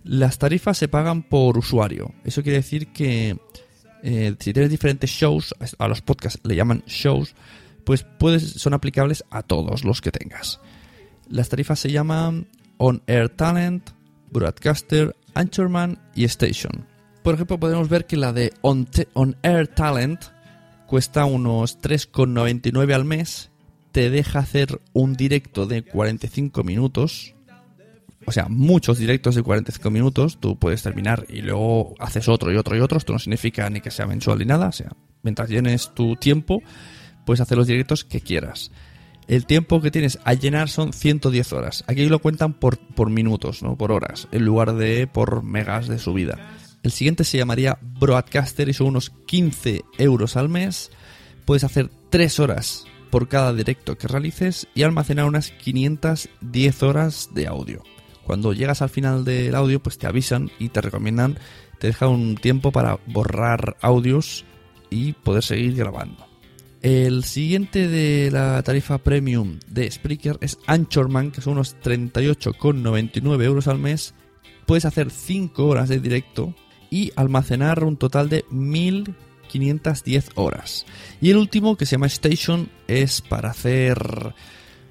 Las 0.05 0.39
tarifas 0.39 0.79
se 0.79 0.89
pagan 0.89 1.23
por 1.23 1.59
usuario. 1.59 2.15
Eso 2.25 2.43
quiere 2.43 2.59
decir 2.59 2.93
que 2.93 3.37
eh, 4.03 4.35
si 4.39 4.53
tienes 4.53 4.71
diferentes 4.71 5.11
shows, 5.11 5.55
a 5.79 5.89
los 5.89 6.01
podcasts 6.01 6.41
le 6.45 6.55
llaman 6.55 6.85
shows, 6.87 7.35
pues 7.85 8.05
son 8.53 8.75
aplicables 8.75 9.25
a 9.31 9.43
todos 9.43 9.85
los 9.85 10.01
que 10.01 10.13
tengas. 10.13 10.61
Las 11.29 11.49
tarifas 11.49 11.81
se 11.81 11.91
llaman 11.91 12.49
On 12.79 13.03
Air 13.07 13.31
Talent, 13.31 13.91
Broadcaster, 14.31 15.17
Anchorman 15.35 15.99
y 16.15 16.25
Station. 16.25 16.87
Por 17.23 17.35
ejemplo, 17.35 17.59
podemos 17.59 17.89
ver 17.89 18.07
que 18.07 18.17
la 18.17 18.33
de 18.33 18.53
On 18.63 18.87
Air 19.43 19.69
Talent 19.69 20.25
cuesta 20.87 21.25
unos 21.25 21.81
3,99 21.81 22.95
al 22.95 23.05
mes 23.05 23.51
te 23.97 24.11
deja 24.11 24.41
hacer 24.41 24.83
un 24.93 25.15
directo 25.15 25.65
de 25.65 25.81
45 25.81 26.63
minutos. 26.65 27.35
O 28.27 28.31
sea, 28.31 28.45
muchos 28.51 28.99
directos 28.99 29.37
de 29.37 29.43
45 29.43 29.91
minutos. 29.91 30.37
Tú 30.39 30.59
puedes 30.59 30.83
terminar 30.83 31.25
y 31.31 31.41
luego 31.41 31.95
haces 31.99 32.29
otro 32.29 32.53
y 32.53 32.59
otro 32.59 32.77
y 32.77 32.81
otro. 32.81 32.99
Esto 32.99 33.15
no 33.15 33.19
significa 33.19 33.71
ni 33.71 33.81
que 33.81 33.91
sea 33.91 34.07
mensual 34.07 34.41
ni 34.41 34.45
nada. 34.45 34.69
O 34.69 34.73
sea, 34.73 34.93
mientras 35.23 35.49
llenes 35.49 35.95
tu 35.95 36.15
tiempo, 36.17 36.63
puedes 37.25 37.41
hacer 37.41 37.57
los 37.57 37.69
directos 37.69 38.05
que 38.05 38.21
quieras. 38.21 38.71
El 39.29 39.47
tiempo 39.47 39.81
que 39.81 39.91
tienes 39.91 40.19
a 40.25 40.35
llenar 40.35 40.69
son 40.69 40.93
110 40.93 41.55
horas. 41.55 41.83
Aquí 41.87 42.07
lo 42.07 42.19
cuentan 42.19 42.53
por, 42.53 42.77
por 42.77 43.09
minutos, 43.09 43.63
no 43.63 43.79
por 43.79 43.93
horas, 43.93 44.29
en 44.31 44.45
lugar 44.45 44.75
de 44.75 45.07
por 45.07 45.43
megas 45.43 45.89
de 45.89 45.99
subida. 45.99 46.37
El 46.83 46.91
siguiente 46.91 47.25
se 47.25 47.39
llamaría 47.39 47.79
Broadcaster 47.81 48.69
y 48.69 48.75
son 48.75 48.89
unos 48.89 49.09
15 49.09 49.85
euros 49.97 50.37
al 50.37 50.51
mes. 50.51 50.91
Puedes 51.47 51.65
hacer 51.65 51.91
3 52.11 52.41
horas 52.41 52.85
por 53.17 53.29
cada 53.29 53.55
directo 53.55 53.97
que 53.97 54.09
realices 54.09 54.69
y 54.75 54.83
almacenar 54.83 55.25
unas 55.25 55.51
510 55.51 56.83
horas 56.83 57.31
de 57.33 57.47
audio. 57.47 57.83
Cuando 58.25 58.53
llegas 58.53 58.83
al 58.83 58.91
final 58.91 59.25
del 59.25 59.55
audio, 59.55 59.81
pues 59.83 59.97
te 59.97 60.07
avisan 60.07 60.51
y 60.59 60.69
te 60.69 60.83
recomiendan, 60.83 61.39
te 61.79 61.87
dejan 61.87 62.11
un 62.11 62.35
tiempo 62.35 62.73
para 62.73 62.99
borrar 63.07 63.79
audios 63.81 64.45
y 64.91 65.15
poder 65.15 65.43
seguir 65.43 65.77
grabando. 65.77 66.27
El 66.83 67.25
siguiente 67.25 67.89
de 67.89 68.31
la 68.31 68.63
tarifa 68.63 68.99
premium 68.99 69.61
de 69.67 69.91
Spreaker 69.91 70.37
es 70.43 70.59
Anchorman, 70.67 71.31
que 71.31 71.41
son 71.41 71.55
unos 71.55 71.75
38,99 71.83 73.45
euros 73.45 73.67
al 73.67 73.79
mes. 73.79 74.13
Puedes 74.67 74.85
hacer 74.85 75.11
5 75.11 75.67
horas 75.67 75.89
de 75.89 76.01
directo 76.01 76.55
y 76.91 77.13
almacenar 77.17 77.83
un 77.83 77.97
total 77.97 78.29
de 78.29 78.45
1000 78.51 79.15
510 79.47 80.31
horas. 80.35 80.87
Y 81.21 81.31
el 81.31 81.37
último, 81.37 81.77
que 81.77 81.87
se 81.87 81.93
llama 81.93 82.07
Station, 82.07 82.69
es 82.87 83.21
para 83.21 83.51
hacer 83.51 84.35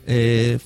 eh, 0.08 0.60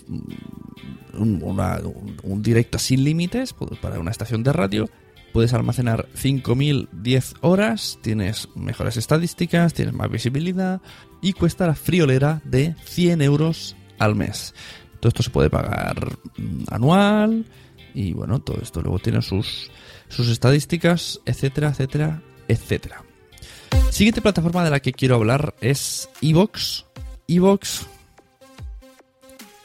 un, 1.13 2.41
directo 2.41 2.79
sin 2.79 3.03
límites 3.03 3.53
pues, 3.53 3.79
para 3.79 3.99
una 3.99 4.11
estación 4.11 4.43
de 4.43 4.53
radio. 4.53 4.89
Puedes 5.33 5.53
almacenar 5.53 6.07
5010 6.15 7.35
horas, 7.41 7.99
tienes 8.01 8.49
mejores 8.55 8.97
estadísticas, 8.97 9.73
tienes 9.73 9.93
más 9.93 10.09
visibilidad 10.09 10.81
y 11.21 11.33
cuesta 11.33 11.67
la 11.67 11.75
friolera 11.75 12.41
de 12.45 12.75
100 12.83 13.21
euros 13.21 13.75
al 13.99 14.15
mes. 14.15 14.55
Todo 14.99 15.09
esto 15.09 15.23
se 15.23 15.29
puede 15.29 15.49
pagar 15.49 16.17
mm, 16.37 16.63
anual 16.71 17.45
y 17.93 18.13
bueno, 18.13 18.39
todo 18.39 18.59
esto 18.61 18.81
luego 18.81 18.99
tiene 18.99 19.21
sus, 19.21 19.71
sus 20.07 20.29
estadísticas, 20.29 21.21
etcétera, 21.25 21.69
etcétera, 21.69 22.23
etcétera. 22.47 23.03
Siguiente 23.91 24.21
plataforma 24.21 24.63
de 24.63 24.69
la 24.69 24.79
que 24.79 24.93
quiero 24.93 25.15
hablar 25.15 25.55
es 25.61 26.09
Evox. 26.21 26.85
Evox. 27.27 27.85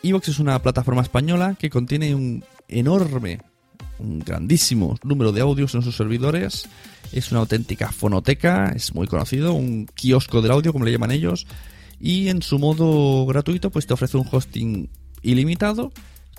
Evox 0.02 0.28
es 0.28 0.38
una 0.38 0.60
plataforma 0.60 1.02
española 1.02 1.56
que 1.58 1.70
contiene 1.70 2.14
un 2.14 2.44
enorme, 2.68 3.40
un 3.98 4.18
grandísimo 4.20 4.98
número 5.04 5.30
de 5.30 5.42
audios 5.42 5.74
en 5.74 5.82
sus 5.82 5.96
servidores. 5.96 6.68
Es 7.12 7.30
una 7.30 7.40
auténtica 7.40 7.92
fonoteca, 7.92 8.72
es 8.74 8.94
muy 8.94 9.06
conocido, 9.06 9.52
un 9.52 9.86
kiosco 9.86 10.42
del 10.42 10.52
audio, 10.52 10.72
como 10.72 10.84
le 10.84 10.92
llaman 10.92 11.12
ellos. 11.12 11.46
Y 12.00 12.28
en 12.28 12.42
su 12.42 12.58
modo 12.58 13.24
gratuito, 13.26 13.70
pues 13.70 13.86
te 13.86 13.94
ofrece 13.94 14.16
un 14.16 14.28
hosting 14.30 14.90
ilimitado 15.22 15.92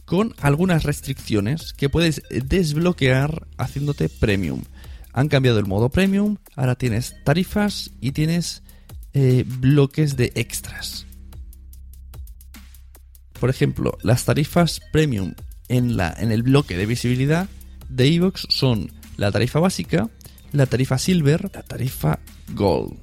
con 0.06 0.34
algunas 0.41 0.84
restricciones 0.84 1.74
que 1.74 1.89
puedes 1.89 2.21
desbloquear 2.30 3.48
haciéndote 3.58 4.10
premium. 4.10 4.62
Han 5.15 5.30
cambiado 5.30 5.60
el 5.60 5.65
modo 5.65 5.88
premium, 5.88 6.36
ahora 6.58 6.75
tienes 6.75 7.15
tarifas 7.23 7.91
y 8.01 8.12
tienes 8.12 8.63
eh, 9.13 9.45
bloques 9.47 10.17
de 10.17 10.34
extras. 10.36 11.06
Por 13.39 13.49
ejemplo, 13.49 13.97
las 14.01 14.25
tarifas 14.25 14.82
premium 14.91 15.34
en, 15.69 15.95
la, 15.95 16.13
en 16.19 16.34
el 16.34 16.43
bloque 16.43 16.75
de 16.75 16.86
visibilidad 16.86 17.47
de 17.88 18.13
Evox 18.13 18.45
son 18.49 18.91
la 19.15 19.32
tarifa 19.32 19.62
básica, 19.62 20.10
la 20.51 20.65
tarifa 20.65 20.97
silver, 20.97 21.49
la 21.54 21.63
tarifa 21.63 22.19
gold. 22.54 22.97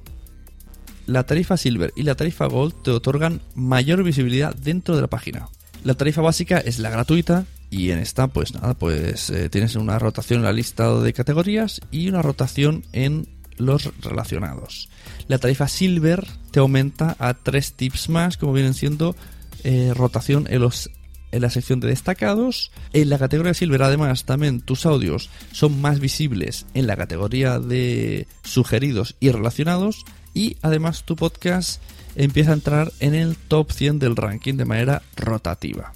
La 1.07 1.23
tarifa 1.23 1.57
silver 1.57 1.93
y 1.95 2.03
la 2.03 2.13
tarifa 2.13 2.45
gold 2.45 2.75
te 2.83 2.91
otorgan 2.91 3.41
mayor 3.55 4.03
visibilidad 4.03 4.53
dentro 4.53 4.95
de 4.95 5.01
la 5.01 5.07
página. 5.07 5.49
La 5.83 5.95
tarifa 5.95 6.21
básica 6.21 6.59
es 6.59 6.77
la 6.77 6.91
gratuita 6.91 7.47
y 7.73 7.89
en 7.89 7.97
esta, 7.97 8.27
pues 8.27 8.53
nada, 8.53 8.75
pues 8.75 9.31
eh, 9.31 9.49
tienes 9.49 9.75
una 9.75 9.97
rotación 9.97 10.39
en 10.39 10.45
la 10.45 10.53
lista 10.53 10.93
de 10.99 11.11
categorías 11.11 11.81
y 11.89 12.07
una 12.07 12.21
rotación 12.21 12.83
en 12.93 13.27
los 13.57 13.89
relacionados. 13.99 14.89
La 15.27 15.39
tarifa 15.39 15.67
Silver 15.67 16.23
te 16.51 16.59
aumenta 16.59 17.15
a 17.17 17.33
tres 17.33 17.73
tips 17.73 18.09
más, 18.09 18.37
como 18.37 18.53
vienen 18.53 18.75
siendo 18.75 19.15
eh, 19.63 19.91
rotación 19.95 20.45
en, 20.51 20.61
los, 20.61 20.91
en 21.31 21.41
la 21.41 21.49
sección 21.49 21.79
de 21.79 21.87
destacados. 21.87 22.71
En 22.93 23.09
la 23.09 23.17
categoría 23.17 23.55
Silver, 23.55 23.81
además, 23.81 24.25
también 24.25 24.61
tus 24.61 24.85
audios 24.85 25.31
son 25.51 25.81
más 25.81 25.99
visibles 25.99 26.67
en 26.75 26.85
la 26.85 26.95
categoría 26.95 27.57
de 27.57 28.27
sugeridos 28.43 29.15
y 29.19 29.31
relacionados. 29.31 30.05
Y 30.35 30.57
además 30.61 31.05
tu 31.05 31.15
podcast 31.15 31.81
empieza 32.15 32.51
a 32.51 32.55
entrar 32.55 32.91
en 32.99 33.15
el 33.15 33.35
top 33.35 33.71
100 33.71 33.97
del 33.97 34.15
ranking 34.15 34.57
de 34.57 34.65
manera 34.65 35.01
rotativa. 35.15 35.91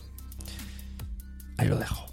Ahí 1.57 1.67
lo 1.67 1.77
dejo. 1.77 2.05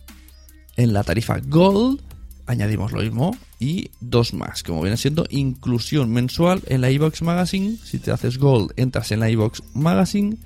En 0.76 0.92
la 0.92 1.04
tarifa 1.04 1.38
Gold 1.38 2.00
añadimos 2.46 2.92
lo 2.92 3.00
mismo 3.00 3.36
y 3.58 3.90
dos 4.00 4.34
más, 4.34 4.62
como 4.62 4.82
viene 4.82 4.96
siendo 4.96 5.24
inclusión 5.30 6.10
mensual 6.10 6.62
en 6.66 6.80
la 6.80 6.90
iBox 6.90 7.22
Magazine. 7.22 7.76
Si 7.82 7.98
te 7.98 8.10
haces 8.10 8.38
Gold, 8.38 8.72
entras 8.76 9.12
en 9.12 9.20
la 9.20 9.30
iBox 9.30 9.62
Magazine 9.74 10.36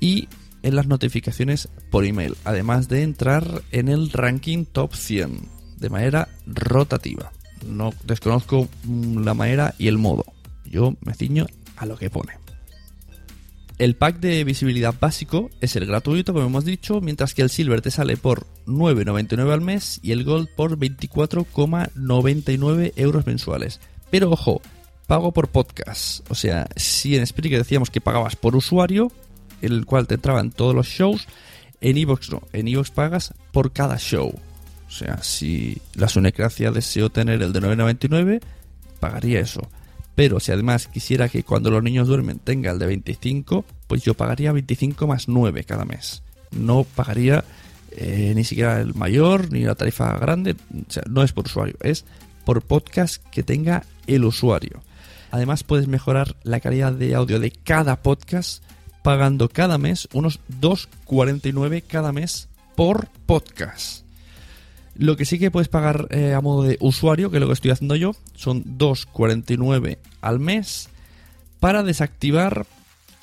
y 0.00 0.28
en 0.62 0.76
las 0.76 0.86
notificaciones 0.86 1.68
por 1.90 2.04
email, 2.04 2.36
además 2.44 2.88
de 2.88 3.02
entrar 3.02 3.62
en 3.70 3.88
el 3.88 4.10
ranking 4.10 4.64
top 4.64 4.94
100 4.94 5.48
de 5.78 5.90
manera 5.90 6.28
rotativa. 6.46 7.32
No 7.66 7.92
desconozco 8.04 8.68
mm, 8.84 9.24
la 9.24 9.34
manera 9.34 9.74
y 9.78 9.88
el 9.88 9.98
modo. 9.98 10.24
Yo 10.64 10.94
me 11.00 11.14
ciño 11.14 11.46
a 11.76 11.86
lo 11.86 11.96
que 11.96 12.10
pone. 12.10 12.41
El 13.78 13.96
pack 13.96 14.20
de 14.20 14.44
visibilidad 14.44 14.94
básico 14.98 15.50
es 15.60 15.76
el 15.76 15.86
gratuito, 15.86 16.32
como 16.32 16.46
hemos 16.46 16.64
dicho, 16.64 17.00
mientras 17.00 17.34
que 17.34 17.42
el 17.42 17.50
Silver 17.50 17.80
te 17.80 17.90
sale 17.90 18.16
por 18.16 18.46
9,99 18.66 19.52
al 19.52 19.60
mes 19.60 19.98
y 20.02 20.12
el 20.12 20.22
Gold 20.24 20.48
por 20.54 20.78
24,99 20.78 22.92
euros 22.96 23.26
mensuales. 23.26 23.80
Pero 24.10 24.30
ojo, 24.30 24.62
pago 25.06 25.32
por 25.32 25.48
podcast. 25.48 26.30
O 26.30 26.34
sea, 26.34 26.68
si 26.76 27.16
en 27.16 27.26
Spreaker 27.26 27.58
decíamos 27.58 27.90
que 27.90 28.00
pagabas 28.00 28.36
por 28.36 28.56
usuario, 28.56 29.12
el 29.62 29.86
cual 29.86 30.06
te 30.06 30.14
entraban 30.14 30.50
todos 30.50 30.74
los 30.74 30.86
shows. 30.86 31.26
En 31.80 31.96
Evox 31.96 32.30
no, 32.30 32.42
en 32.52 32.68
Evox 32.68 32.90
pagas 32.90 33.34
por 33.52 33.72
cada 33.72 33.98
show. 33.98 34.32
O 34.86 34.90
sea, 34.90 35.22
si 35.22 35.80
la 35.94 36.08
Sunecracia 36.08 36.70
deseo 36.70 37.10
tener 37.10 37.42
el 37.42 37.52
de 37.52 37.60
9.99, 37.60 38.40
pagaría 39.00 39.40
eso. 39.40 39.62
Pero 40.14 40.40
si 40.40 40.52
además 40.52 40.88
quisiera 40.88 41.28
que 41.28 41.42
cuando 41.42 41.70
los 41.70 41.82
niños 41.82 42.08
duermen 42.08 42.38
tenga 42.38 42.70
el 42.70 42.78
de 42.78 42.86
25, 42.86 43.64
pues 43.86 44.02
yo 44.02 44.14
pagaría 44.14 44.52
25 44.52 45.06
más 45.06 45.28
9 45.28 45.64
cada 45.64 45.84
mes. 45.84 46.22
No 46.50 46.84
pagaría 46.84 47.44
eh, 47.92 48.32
ni 48.34 48.44
siquiera 48.44 48.80
el 48.80 48.94
mayor 48.94 49.50
ni 49.52 49.60
la 49.60 49.74
tarifa 49.74 50.16
grande. 50.18 50.52
O 50.52 50.92
sea, 50.92 51.02
no 51.08 51.22
es 51.22 51.32
por 51.32 51.46
usuario, 51.46 51.76
es 51.80 52.04
por 52.44 52.62
podcast 52.62 53.24
que 53.30 53.42
tenga 53.42 53.84
el 54.06 54.24
usuario. 54.24 54.82
Además 55.30 55.64
puedes 55.64 55.88
mejorar 55.88 56.36
la 56.42 56.60
calidad 56.60 56.92
de 56.92 57.14
audio 57.14 57.40
de 57.40 57.50
cada 57.50 58.02
podcast 58.02 58.62
pagando 59.02 59.48
cada 59.48 59.78
mes 59.78 60.08
unos 60.12 60.40
2,49 60.60 61.82
cada 61.86 62.12
mes 62.12 62.48
por 62.76 63.08
podcast. 63.26 64.01
Lo 64.94 65.16
que 65.16 65.24
sí 65.24 65.38
que 65.38 65.50
puedes 65.50 65.68
pagar 65.68 66.06
eh, 66.10 66.34
a 66.34 66.40
modo 66.40 66.64
de 66.64 66.76
usuario, 66.80 67.30
que 67.30 67.38
es 67.38 67.40
lo 67.40 67.46
que 67.46 67.54
estoy 67.54 67.70
haciendo 67.70 67.96
yo, 67.96 68.14
son 68.34 68.64
2,49 68.78 69.98
al 70.20 70.38
mes 70.38 70.88
para 71.60 71.82
desactivar, 71.82 72.66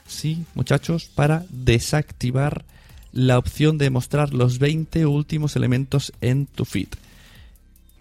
sí, 0.08 0.45
muchachos, 0.55 1.12
para 1.13 1.45
desactivar 1.49 2.65
la 3.12 3.38
opción 3.38 3.77
de 3.77 3.89
mostrar 3.89 4.34
los 4.34 4.60
20 4.60 5.05
últimos 5.05 5.55
elementos 5.55 6.13
en 6.21 6.45
tu 6.45 6.65
feed. 6.65 6.89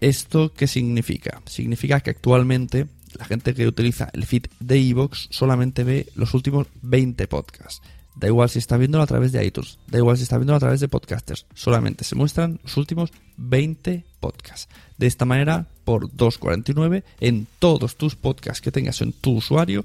¿Esto 0.01 0.53
qué 0.55 0.67
significa? 0.67 1.43
Significa 1.47 2.01
que 2.01 2.11
actualmente 2.11 2.87
la 3.19 3.25
gente 3.25 3.55
que 3.55 3.67
utiliza 3.67 4.11
el 4.13 4.27
feed 4.27 4.47
de 4.61 4.79
iVoox 4.79 5.29
solamente 5.31 5.83
ve 5.85 6.07
los 6.15 6.35
últimos 6.35 6.67
20 6.83 7.27
podcasts. 7.27 7.83
Da 8.19 8.27
igual 8.27 8.51
si 8.51 8.59
está 8.59 8.77
viéndolo 8.77 9.05
a 9.05 9.07
través 9.07 9.31
de 9.31 9.45
iTunes, 9.47 9.79
da 9.87 9.99
igual 9.99 10.17
si 10.17 10.25
está 10.25 10.39
viéndolo 10.39 10.57
a 10.57 10.61
través 10.61 10.81
de 10.81 10.89
podcasters, 10.89 11.47
solamente 11.55 12.03
se 12.03 12.17
muestran 12.17 12.59
los 12.65 12.77
últimos 12.77 13.13
20 13.37 14.05
podcasts. 14.19 14.69
De 14.97 15.07
esta 15.07 15.25
manera, 15.25 15.67
por 15.85 16.11
2.49, 16.11 17.05
en 17.21 17.47
todos 17.61 17.97
tus 17.97 18.17
podcasts 18.17 18.61
que 18.61 18.73
tengas 18.73 19.01
en 19.03 19.13
tu 19.13 19.37
usuario, 19.37 19.85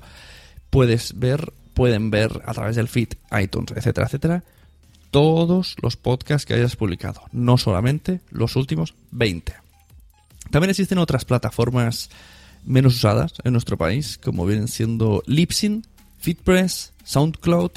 puedes 0.72 1.20
ver, 1.20 1.54
pueden 1.76 2.10
ver 2.10 2.42
a 2.48 2.54
través 2.56 2.76
del 2.76 2.88
feed, 2.88 3.10
iTunes, 3.40 3.72
etcétera, 3.76 4.08
etcétera, 4.08 4.44
todos 5.12 5.76
los 5.84 5.96
podcasts 5.96 6.48
que 6.48 6.56
hayas 6.56 6.76
publicado, 6.76 7.22
no 7.32 7.60
solamente 7.60 8.22
los 8.32 8.56
últimos 8.56 8.96
20. 9.12 9.54
También 10.50 10.72
existen 10.72 10.98
otras 10.98 11.24
plataformas 11.24 12.10
menos 12.66 12.96
usadas 12.96 13.34
en 13.44 13.54
nuestro 13.54 13.78
país, 13.78 14.18
como 14.18 14.48
vienen 14.48 14.68
siendo 14.68 15.22
Libsyn, 15.28 15.86
FitPress, 16.18 16.94
SoundCloud 17.04 17.74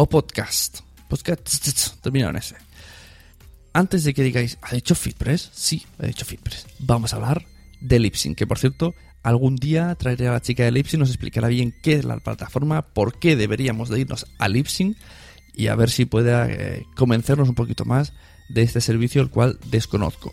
o 0.00 0.08
Podcast. 0.08 0.82
Podcast 1.08 2.00
termina 2.00 2.30
en 2.30 2.36
ese. 2.36 2.54
Antes 3.72 4.04
de 4.04 4.14
que 4.14 4.22
digáis, 4.22 4.56
¿ha 4.62 4.72
dicho 4.72 4.94
FitPress? 4.94 5.50
Sí, 5.52 5.84
ha 5.98 6.06
dicho 6.06 6.24
FitPress. 6.24 6.66
Vamos 6.78 7.12
a 7.12 7.16
hablar 7.16 7.44
de 7.80 7.98
Libsyn, 7.98 8.36
que 8.36 8.46
por 8.46 8.60
cierto, 8.60 8.94
algún 9.24 9.56
día 9.56 9.92
traeré 9.96 10.28
a 10.28 10.32
la 10.32 10.40
chica 10.40 10.62
de 10.62 10.70
Libsyn, 10.70 11.00
nos 11.00 11.08
explicará 11.08 11.48
bien 11.48 11.74
qué 11.82 11.94
es 11.94 12.04
la 12.04 12.16
plataforma, 12.18 12.82
por 12.82 13.18
qué 13.18 13.34
deberíamos 13.34 13.88
de 13.88 13.98
irnos 13.98 14.26
a 14.38 14.46
Libsyn 14.48 14.96
y 15.52 15.66
a 15.66 15.74
ver 15.74 15.90
si 15.90 16.04
puede 16.04 16.30
eh, 16.32 16.86
convencernos 16.94 17.48
un 17.48 17.56
poquito 17.56 17.84
más 17.84 18.12
de 18.50 18.62
este 18.62 18.80
servicio, 18.80 19.20
el 19.20 19.30
cual 19.30 19.58
desconozco. 19.64 20.32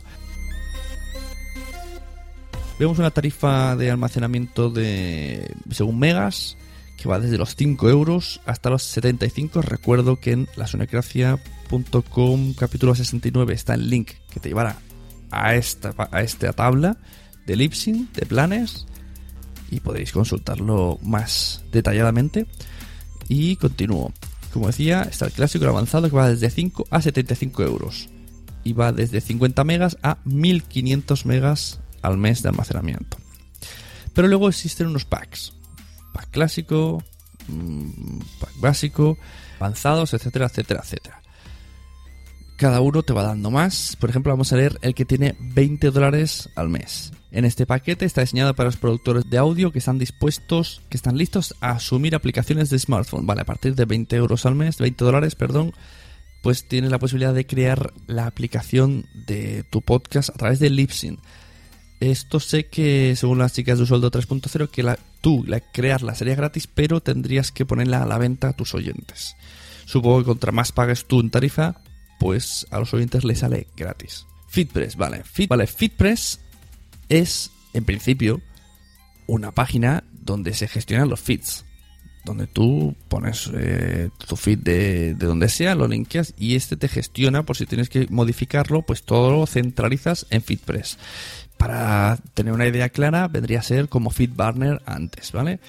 Vemos 2.78 3.00
una 3.00 3.10
tarifa 3.10 3.76
de 3.76 3.90
almacenamiento 3.90 4.70
de 4.70 5.52
según 5.72 5.98
megas 5.98 6.56
que 6.98 7.10
va 7.10 7.20
desde 7.20 7.38
los 7.38 7.56
5 7.56 7.90
euros 7.90 8.42
hasta 8.46 8.70
los 8.70 8.84
75. 8.84 9.62
Recuerdo 9.62 10.20
que 10.20 10.32
en 10.32 10.48
lasunecracia.com 10.56 12.54
capítulo 12.54 12.96
69 12.96 13.54
está 13.54 13.74
el 13.74 13.90
link 13.90 14.12
que 14.30 14.40
te 14.40 14.50
llevará 14.50 14.78
a 15.32 15.56
esta, 15.56 15.94
a 16.12 16.22
esta 16.22 16.54
tabla 16.54 16.98
de 17.46 17.56
Lipsyn, 17.56 18.10
de 18.14 18.26
planes, 18.26 18.88
y 19.70 19.80
podéis 19.80 20.12
consultarlo 20.12 21.00
más 21.04 21.64
detalladamente. 21.72 22.46
Y 23.28 23.56
continúo. 23.58 24.14
Como 24.54 24.68
decía, 24.68 25.04
está 25.04 25.26
el 25.26 25.32
clásico 25.32 25.66
el 25.66 25.72
avanzado 25.72 26.10
que 26.10 26.16
va 26.16 26.30
desde 26.30 26.50
5 26.50 26.88
a 26.90 27.02
75 27.02 27.64
euros. 27.64 28.10
Y 28.64 28.74
va 28.74 28.92
desde 28.92 29.22
50 29.22 29.64
megas 29.64 29.98
a 30.02 30.18
1500 30.26 31.26
megas 31.26 31.82
al 32.02 32.18
mes 32.18 32.42
de 32.42 32.50
almacenamiento. 32.50 33.18
Pero 34.14 34.28
luego 34.28 34.48
existen 34.48 34.88
unos 34.88 35.06
packs. 35.06 35.55
Clásico, 36.36 37.02
mm, 37.48 38.20
básico, 38.60 39.18
avanzados, 39.58 40.14
etcétera, 40.14 40.48
etcétera, 40.48 40.82
etcétera. 40.84 41.22
Cada 42.58 42.82
uno 42.82 43.04
te 43.04 43.14
va 43.14 43.24
dando 43.24 43.52
más. 43.52 43.96
Por 43.98 44.10
ejemplo, 44.10 44.34
vamos 44.34 44.52
a 44.52 44.58
leer 44.58 44.78
el 44.82 44.94
que 44.94 45.06
tiene 45.06 45.38
20 45.40 45.92
dólares 45.92 46.50
al 46.56 46.68
mes. 46.68 47.14
En 47.32 47.46
este 47.46 47.66
paquete 47.66 48.04
está 48.04 48.20
diseñado 48.20 48.54
para 48.54 48.68
los 48.68 48.76
productores 48.76 49.30
de 49.30 49.38
audio 49.38 49.72
que 49.72 49.80
están 49.80 49.98
dispuestos, 49.98 50.82
que 50.90 50.98
están 50.98 51.18
listos 51.18 51.56
a 51.62 51.72
asumir 51.72 52.16
aplicaciones 52.16 52.70
de 52.70 52.80
smartphone. 52.80 53.26
Vale, 53.26 53.42
a 53.42 53.46
partir 53.46 53.76
de 53.76 53.86
20 53.86 54.14
euros 54.18 54.46
al 54.46 54.56
mes, 54.56 54.78
20 54.78 55.06
dólares, 55.06 55.36
perdón, 55.36 55.72
pues 56.44 56.68
tienes 56.68 56.92
la 56.92 57.00
posibilidad 57.00 57.34
de 57.34 57.48
crear 57.48 57.94
la 58.08 58.28
aplicación 58.28 59.06
de 59.26 59.64
tu 59.70 59.82
podcast 59.82 60.32
a 60.32 60.34
través 60.34 60.60
de 60.60 60.70
Libsyn. 60.70 61.18
Esto 62.00 62.40
sé 62.40 62.68
que, 62.68 63.16
según 63.16 63.38
las 63.40 63.54
chicas 63.54 63.80
de 63.80 63.86
sueldo 63.86 64.12
3.0, 64.12 64.70
que 64.70 64.84
la, 64.84 65.00
tú 65.22 65.44
la, 65.48 65.60
crearla 65.60 66.14
sería 66.14 66.36
gratis, 66.36 66.68
pero 66.68 67.02
tendrías 67.02 67.52
que 67.52 67.66
ponerla 67.66 68.04
a 68.04 68.06
la 68.06 68.18
venta 68.18 68.50
a 68.50 68.54
tus 68.54 68.74
oyentes. 68.74 69.36
Supongo 69.86 70.20
que 70.20 70.26
contra 70.26 70.52
más 70.52 70.72
pagues 70.72 71.06
tú 71.06 71.20
en 71.22 71.30
tarifa, 71.30 71.82
pues 72.20 72.68
a 72.72 72.80
los 72.80 72.94
oyentes 72.94 73.24
les 73.24 73.40
sale 73.40 73.68
gratis. 73.78 74.26
FitPress, 74.50 74.98
vale. 74.98 75.24
Fit, 75.24 75.50
vale, 75.50 75.68
FitPress 75.68 76.42
es, 77.08 77.52
en 77.74 77.86
principio, 77.86 78.42
una 79.28 79.52
página 79.52 80.04
donde 80.12 80.54
se 80.54 80.68
gestionan 80.68 81.10
los 81.10 81.22
feeds. 81.22 81.66
Donde 82.26 82.48
tú 82.48 82.96
pones 83.08 83.52
eh, 83.54 84.10
tu 84.28 84.36
feed 84.36 84.58
de, 84.58 85.14
de, 85.14 85.26
donde 85.28 85.48
sea, 85.48 85.76
lo 85.76 85.88
linkeas 85.88 86.34
y 86.40 86.56
este 86.56 86.76
te 86.76 86.88
gestiona 86.88 87.44
por 87.44 87.56
si 87.56 87.68
tienes 87.68 87.88
que 87.88 88.08
modificarlo, 88.10 88.82
pues 88.82 89.04
todo 89.04 89.32
lo 89.32 89.46
centralizas 89.46 90.26
en 90.32 90.42
FitPress 90.42 90.98
para 91.58 92.18
tener 92.34 92.54
una 92.54 92.68
idea 92.68 92.90
clara, 92.90 93.28
vendría 93.28 93.60
a 93.60 93.64
ser 93.64 93.90
como 93.90 94.10
FeedBurner 94.10 94.82
antes, 94.86 95.32
¿vale? 95.32 95.60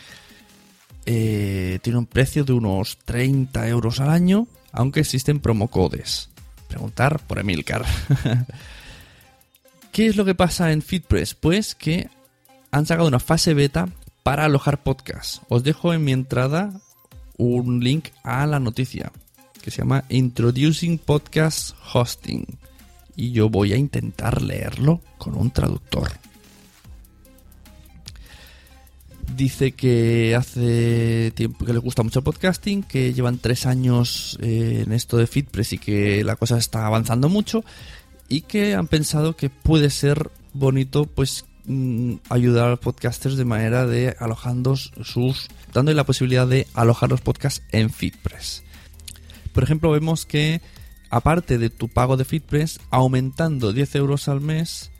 Eh, 1.07 1.79
tiene 1.83 1.99
un 1.99 2.07
precio 2.07 2.45
de 2.45 2.53
unos 2.53 2.99
30 3.05 3.69
euros 3.69 4.01
al 4.01 4.11
año, 4.11 4.49
aunque 4.73 5.01
existen 5.01 5.41
promocodes. 5.41 6.29
Preguntar 6.69 7.21
por 7.27 7.39
Emilcar. 7.39 7.85
¿Qué 9.93 10.09
es 10.09 10.17
lo 10.17 10.25
que 10.25 10.35
pasa 10.35 10.73
en 10.73 10.83
FeedPress? 10.83 11.35
Pues 11.35 11.75
que 11.75 12.11
han 12.71 12.87
sacado 12.87 13.09
una 13.09 13.21
fase 13.21 13.55
beta 13.55 13.89
para 14.23 14.45
alojar 14.45 14.83
podcasts. 14.83 15.41
Os 15.49 15.63
dejo 15.63 15.95
en 15.95 16.05
mi 16.05 16.13
entrada 16.13 16.73
un 17.39 17.83
link 17.83 18.09
a 18.25 18.47
la 18.47 18.59
noticia 18.59 19.13
que 19.63 19.71
se 19.71 19.79
llama 19.79 20.05
Introducing 20.09 20.99
Podcast 20.99 21.77
Hosting 21.93 22.59
y 23.17 23.33
yo 23.33 23.49
voy 23.49 23.73
a 23.73 23.77
intentar 23.77 24.43
leerlo 24.43 25.01
con 25.19 25.37
un 25.37 25.51
traductor. 25.51 26.11
Dice 29.35 29.73
que 29.73 30.35
hace 30.37 31.33
tiempo 31.35 31.65
que 31.65 31.73
le 31.73 31.79
gusta 31.79 32.03
mucho 32.03 32.21
el 32.21 32.25
podcasting, 32.25 32.83
que 32.83 33.13
llevan 33.13 33.39
tres 33.39 33.67
años 33.67 34.39
eh, 34.41 34.85
en 34.87 34.93
esto 34.93 35.17
de 35.17 35.27
FitPress 35.27 35.73
y 35.73 35.79
que 35.79 36.25
la 36.25 36.37
cosa 36.37 36.57
está 36.59 36.87
avanzando 36.87 37.29
mucho 37.29 37.65
y 38.29 38.43
que 38.43 38.75
han 38.75 38.87
pensado 38.87 39.37
que 39.37 39.51
puede 39.51 39.91
ser 39.91 40.31
bonito 40.53 41.07
pues 41.07 41.45
mm, 41.67 42.15
ayudar 42.31 42.67
a 42.67 42.71
los 42.71 42.79
podcasters 42.79 43.37
de 43.37 43.45
manera 43.45 43.87
de 43.87 44.17
alojando 44.19 44.77
sus 44.77 45.49
dando 45.73 45.93
la 45.93 46.05
posibilidad 46.05 46.47
de 46.47 46.67
alojar 46.75 47.11
los 47.11 47.21
podcasts 47.21 47.63
en 47.73 47.91
FitPress. 47.91 48.63
Por 49.53 49.65
ejemplo, 49.65 49.91
vemos 49.91 50.25
que 50.25 50.61
aparte 51.11 51.59
de 51.59 51.71
tu 51.71 51.89
pago 51.89 52.17
de 52.17 52.25
FitPress, 52.25 52.81
aumentando 52.91 53.73
10 53.73 53.95
euros 53.97 54.29
al 54.29 54.41
mes, 54.41 54.91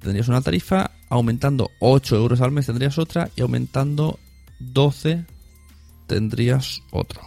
tendrías 0.00 0.28
una 0.28 0.40
tarifa, 0.40 0.90
aumentando 1.08 1.70
8 1.80 2.16
euros 2.16 2.40
al 2.40 2.52
mes 2.52 2.66
tendrías 2.66 2.98
otra 2.98 3.30
y 3.36 3.42
aumentando 3.42 4.18
12 4.60 5.24
tendrías 6.06 6.82
otro. 6.90 7.20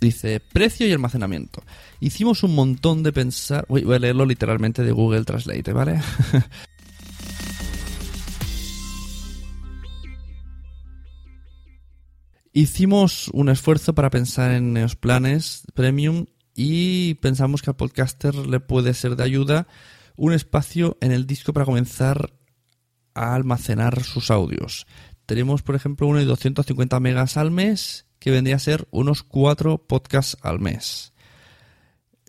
Dice 0.00 0.40
precio 0.40 0.88
y 0.88 0.92
almacenamiento. 0.92 1.62
Hicimos 2.00 2.42
un 2.42 2.54
montón 2.56 3.02
de 3.04 3.12
pensar. 3.12 3.64
voy 3.68 3.84
a 3.94 3.98
leerlo 3.98 4.26
literalmente 4.26 4.82
de 4.82 4.90
Google 4.90 5.24
Translate, 5.24 5.72
¿vale? 5.72 6.00
Hicimos 12.54 13.28
un 13.28 13.48
esfuerzo 13.48 13.94
para 13.94 14.10
pensar 14.10 14.50
en 14.52 14.74
los 14.74 14.94
planes 14.94 15.62
premium 15.72 16.26
y 16.54 17.14
pensamos 17.14 17.62
que 17.62 17.70
al 17.70 17.76
podcaster 17.76 18.34
le 18.34 18.60
puede 18.60 18.94
ser 18.94 19.16
de 19.16 19.24
ayuda 19.24 19.66
un 20.16 20.32
espacio 20.32 20.98
en 21.00 21.12
el 21.12 21.26
disco 21.26 21.52
para 21.52 21.66
comenzar 21.66 22.32
a 23.14 23.34
almacenar 23.34 24.02
sus 24.02 24.30
audios. 24.30 24.86
Tenemos, 25.26 25.62
por 25.62 25.74
ejemplo, 25.74 26.06
uno 26.06 26.18
de 26.18 26.24
250 26.24 27.00
megas 27.00 27.36
al 27.36 27.50
mes 27.50 28.06
que 28.18 28.30
vendría 28.30 28.56
a 28.56 28.60
ser 28.60 28.86
unos 28.90 29.22
4 29.22 29.86
podcasts 29.86 30.36
al 30.42 30.60
mes. 30.60 31.12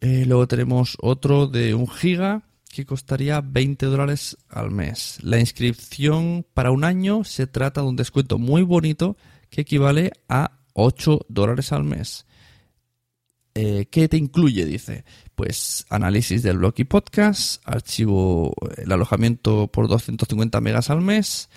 Eh, 0.02 0.26
luego 0.26 0.48
tenemos 0.48 0.98
otro 1.02 1.48
de 1.48 1.76
un 1.76 1.88
giga 1.88 2.44
que 2.74 2.86
costaría 2.86 3.42
20 3.42 3.86
dólares 3.86 4.38
al 4.50 4.72
mes. 4.72 5.20
La 5.22 5.40
inscripción 5.40 6.46
para 6.54 6.72
un 6.72 6.84
año 6.84 7.24
se 7.24 7.46
trata 7.46 7.82
de 7.82 7.88
un 7.88 7.96
descuento 7.96 8.40
muy 8.40 8.64
bonito 8.64 9.16
que 9.50 9.62
equivale 9.62 10.12
a 10.28 10.60
8 10.74 11.28
dólares 11.30 11.72
al 11.72 11.84
mes. 11.84 12.26
Eh, 13.56 13.86
¿Qué 13.92 14.08
te 14.08 14.18
incluye? 14.18 14.66
Dice, 14.66 15.06
pues 15.36 15.86
análisis 15.90 16.42
del 16.42 16.58
blog 16.58 16.74
y 16.78 16.86
podcast, 16.86 17.62
archivo, 17.66 18.54
el 18.78 18.92
alojamiento 18.92 19.68
por 19.68 19.88
250 19.88 20.60
megas 20.60 20.90
al 20.90 21.02
mes, 21.02 21.50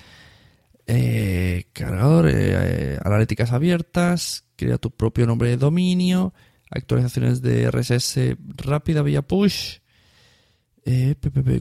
eh, 0.86 1.64
cargador, 1.72 2.28
eh, 2.28 2.98
analíticas 3.02 3.52
abiertas, 3.52 4.44
crea 4.56 4.76
tu 4.76 4.90
propio 4.90 5.26
nombre 5.26 5.48
de 5.48 5.56
dominio, 5.56 6.34
actualizaciones 6.70 7.40
de 7.40 7.70
RSS 7.70 8.36
rápida 8.56 9.02
vía 9.02 9.22
push, 9.22 9.78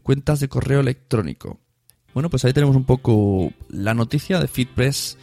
cuentas 0.04 0.42
de 0.42 0.50
correo 0.50 0.82
electrónico. 0.82 1.62
Bueno, 2.14 2.30
pues 2.30 2.44
ahí 2.46 2.54
tenemos 2.54 2.76
un 2.76 2.86
poco 2.86 3.52
la 3.70 3.94
noticia 3.94 4.40
de 4.40 4.48
FeedPress 4.48 5.18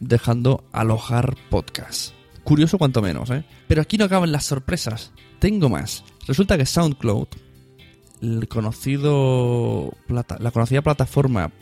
dejando 0.00 0.64
alojar 0.72 1.36
podcast. 1.50 2.21
Curioso 2.44 2.78
cuanto 2.78 3.02
menos, 3.02 3.30
¿eh? 3.30 3.44
Pero 3.68 3.82
aquí 3.82 3.96
no 3.96 4.04
acaban 4.04 4.32
las 4.32 4.44
sorpresas. 4.44 5.12
Tengo 5.38 5.68
más. 5.68 6.04
Resulta 6.26 6.56
que 6.56 6.66
SoundCloud, 6.66 7.28
conocido 8.48 9.92
la 10.08 10.50
conocida 10.50 10.82
plataforma 10.82 11.52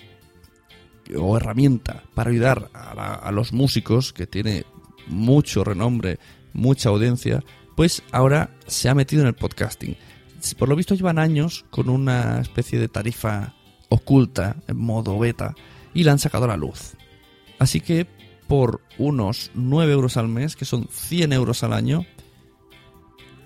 o 1.17 1.37
herramienta 1.37 2.05
para 2.15 2.31
ayudar 2.31 2.71
a, 2.73 3.15
a 3.15 3.33
los 3.33 3.53
músicos, 3.53 4.13
que 4.13 4.27
tiene 4.27 4.65
mucho 5.07 5.65
renombre, 5.65 6.19
mucha 6.53 6.89
audiencia, 6.89 7.43
pues 7.77 8.03
ahora 8.13 8.57
se 8.67 8.89
ha 8.89 8.95
metido 8.95 9.23
en 9.23 9.29
el 9.29 9.35
podcasting. 9.35 9.97
Por 10.59 10.69
lo 10.69 10.77
visto 10.77 10.95
llevan 10.95 11.19
años 11.19 11.65
con 11.71 11.89
una 11.89 12.41
especie 12.41 12.79
de 12.79 12.89
tarifa 12.89 13.55
oculta 13.89 14.57
en 14.69 14.79
modo 14.79 15.19
beta 15.19 15.55
y 15.93 16.05
la 16.05 16.13
han 16.13 16.19
sacado 16.19 16.45
a 16.45 16.49
la 16.49 16.57
luz. 16.57 16.95
Así 17.59 17.81
que 17.81 18.07
por 18.51 18.81
unos 18.99 19.53
9 19.55 19.93
euros 19.93 20.17
al 20.17 20.27
mes, 20.27 20.57
que 20.57 20.65
son 20.65 20.89
100 20.91 21.33
euros 21.35 21.63
al 21.63 21.73
año, 21.73 22.05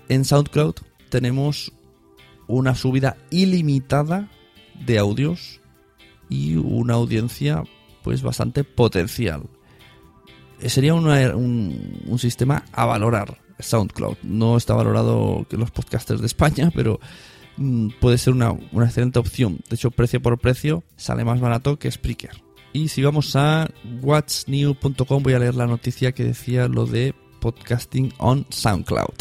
en 0.09 0.25
SoundCloud 0.25 0.73
tenemos 1.09 1.71
una 2.47 2.73
subida 2.73 3.15
ilimitada 3.29 4.31
de 4.83 4.97
audios 4.97 5.61
y 6.27 6.55
una 6.55 6.95
audiencia 6.95 7.63
pues 8.01 8.23
bastante 8.23 8.63
potencial. 8.63 9.43
Eh, 10.59 10.69
sería 10.69 10.95
un, 10.95 11.07
un, 11.07 12.17
sistema 12.17 12.65
a 12.71 12.85
valorar 12.85 13.37
SoundCloud. 13.59 14.17
No 14.23 14.57
está 14.57 14.73
valorado 14.73 15.45
que 15.47 15.57
los 15.57 15.69
podcasters 15.69 16.21
de 16.21 16.25
España, 16.25 16.71
pero 16.75 16.99
mm, 17.57 17.89
puede 18.01 18.17
ser 18.17 18.33
una, 18.33 18.53
una 18.71 18.85
excelente 18.85 19.19
opción. 19.19 19.59
De 19.69 19.75
hecho, 19.75 19.91
precio 19.91 20.19
por 20.19 20.39
precio 20.39 20.83
sale 20.95 21.23
más 21.23 21.39
barato 21.39 21.77
que 21.77 21.91
Spreaker. 21.91 22.44
Y 22.75 22.89
si 22.89 23.01
vamos 23.03 23.37
a 23.37 23.69
whatsnew.com 24.01 25.23
voy 25.23 25.31
a 25.31 25.39
leer 25.39 25.55
la 25.55 25.65
noticia 25.65 26.11
que 26.11 26.25
decía 26.25 26.67
lo 26.67 26.85
de 26.85 27.15
podcasting 27.39 28.11
on 28.17 28.45
SoundCloud. 28.49 29.15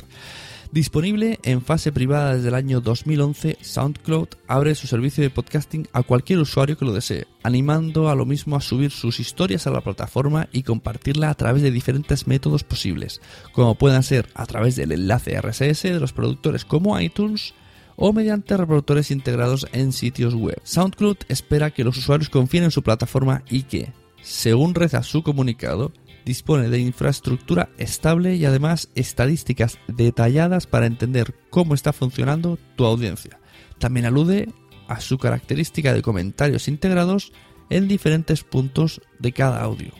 Disponible 0.73 1.38
en 1.45 1.62
fase 1.62 1.93
privada 1.93 2.35
desde 2.35 2.49
el 2.49 2.57
año 2.57 2.81
2011, 2.81 3.59
SoundCloud 3.61 4.27
abre 4.49 4.75
su 4.75 4.88
servicio 4.88 5.23
de 5.23 5.31
podcasting 5.31 5.87
a 5.93 6.03
cualquier 6.03 6.40
usuario 6.40 6.77
que 6.77 6.85
lo 6.85 6.93
desee, 6.93 7.29
animando 7.45 8.09
a 8.09 8.17
lo 8.17 8.27
mismo 8.27 8.57
a 8.57 8.61
subir 8.61 8.90
sus 8.90 9.21
historias 9.21 9.69
a 9.69 9.71
la 9.71 9.83
plataforma 9.83 10.49
y 10.51 10.64
compartirla 10.64 11.31
a 11.31 11.35
través 11.35 11.62
de 11.62 11.71
diferentes 11.71 12.27
métodos 12.27 12.64
posibles, 12.64 13.21
como 13.53 13.77
puedan 13.77 14.03
ser 14.03 14.29
a 14.35 14.47
través 14.47 14.75
del 14.75 14.90
enlace 14.90 15.40
RSS 15.40 15.83
de 15.85 16.01
los 16.01 16.12
productores 16.12 16.64
como 16.64 16.99
iTunes, 16.99 17.55
o 17.97 18.13
mediante 18.13 18.57
reproductores 18.57 19.11
integrados 19.11 19.67
en 19.73 19.93
sitios 19.93 20.35
web. 20.35 20.61
SoundCloud 20.65 21.19
espera 21.29 21.71
que 21.71 21.85
los 21.85 21.97
usuarios 21.97 22.31
confíen 22.31 22.65
en 22.65 22.71
su 22.71 22.83
plataforma 22.83 23.43
y 23.49 23.63
que, 23.63 23.93
según 24.23 24.75
reza 24.75 25.03
su 25.03 25.23
comunicado, 25.23 25.93
dispone 26.25 26.69
de 26.69 26.79
infraestructura 26.79 27.69
estable 27.79 28.37
y 28.37 28.45
además 28.45 28.89
estadísticas 28.95 29.79
detalladas 29.89 30.67
para 30.67 30.87
entender 30.87 31.35
cómo 31.51 31.75
está 31.75 31.93
funcionando 31.93 32.59
tu 32.77 32.85
audiencia. 32.85 33.39
También 33.79 34.07
alude 34.07 34.49
a 34.89 35.01
su 35.01 35.19
característica 35.19 35.93
de 35.93 36.03
comentarios 36.03 36.69
integrados 36.69 37.33
en 37.71 37.89
diferentes 37.89 38.45
puntos 38.45 39.01
de 39.19 39.33
cada 39.33 39.63
audio. 39.63 39.93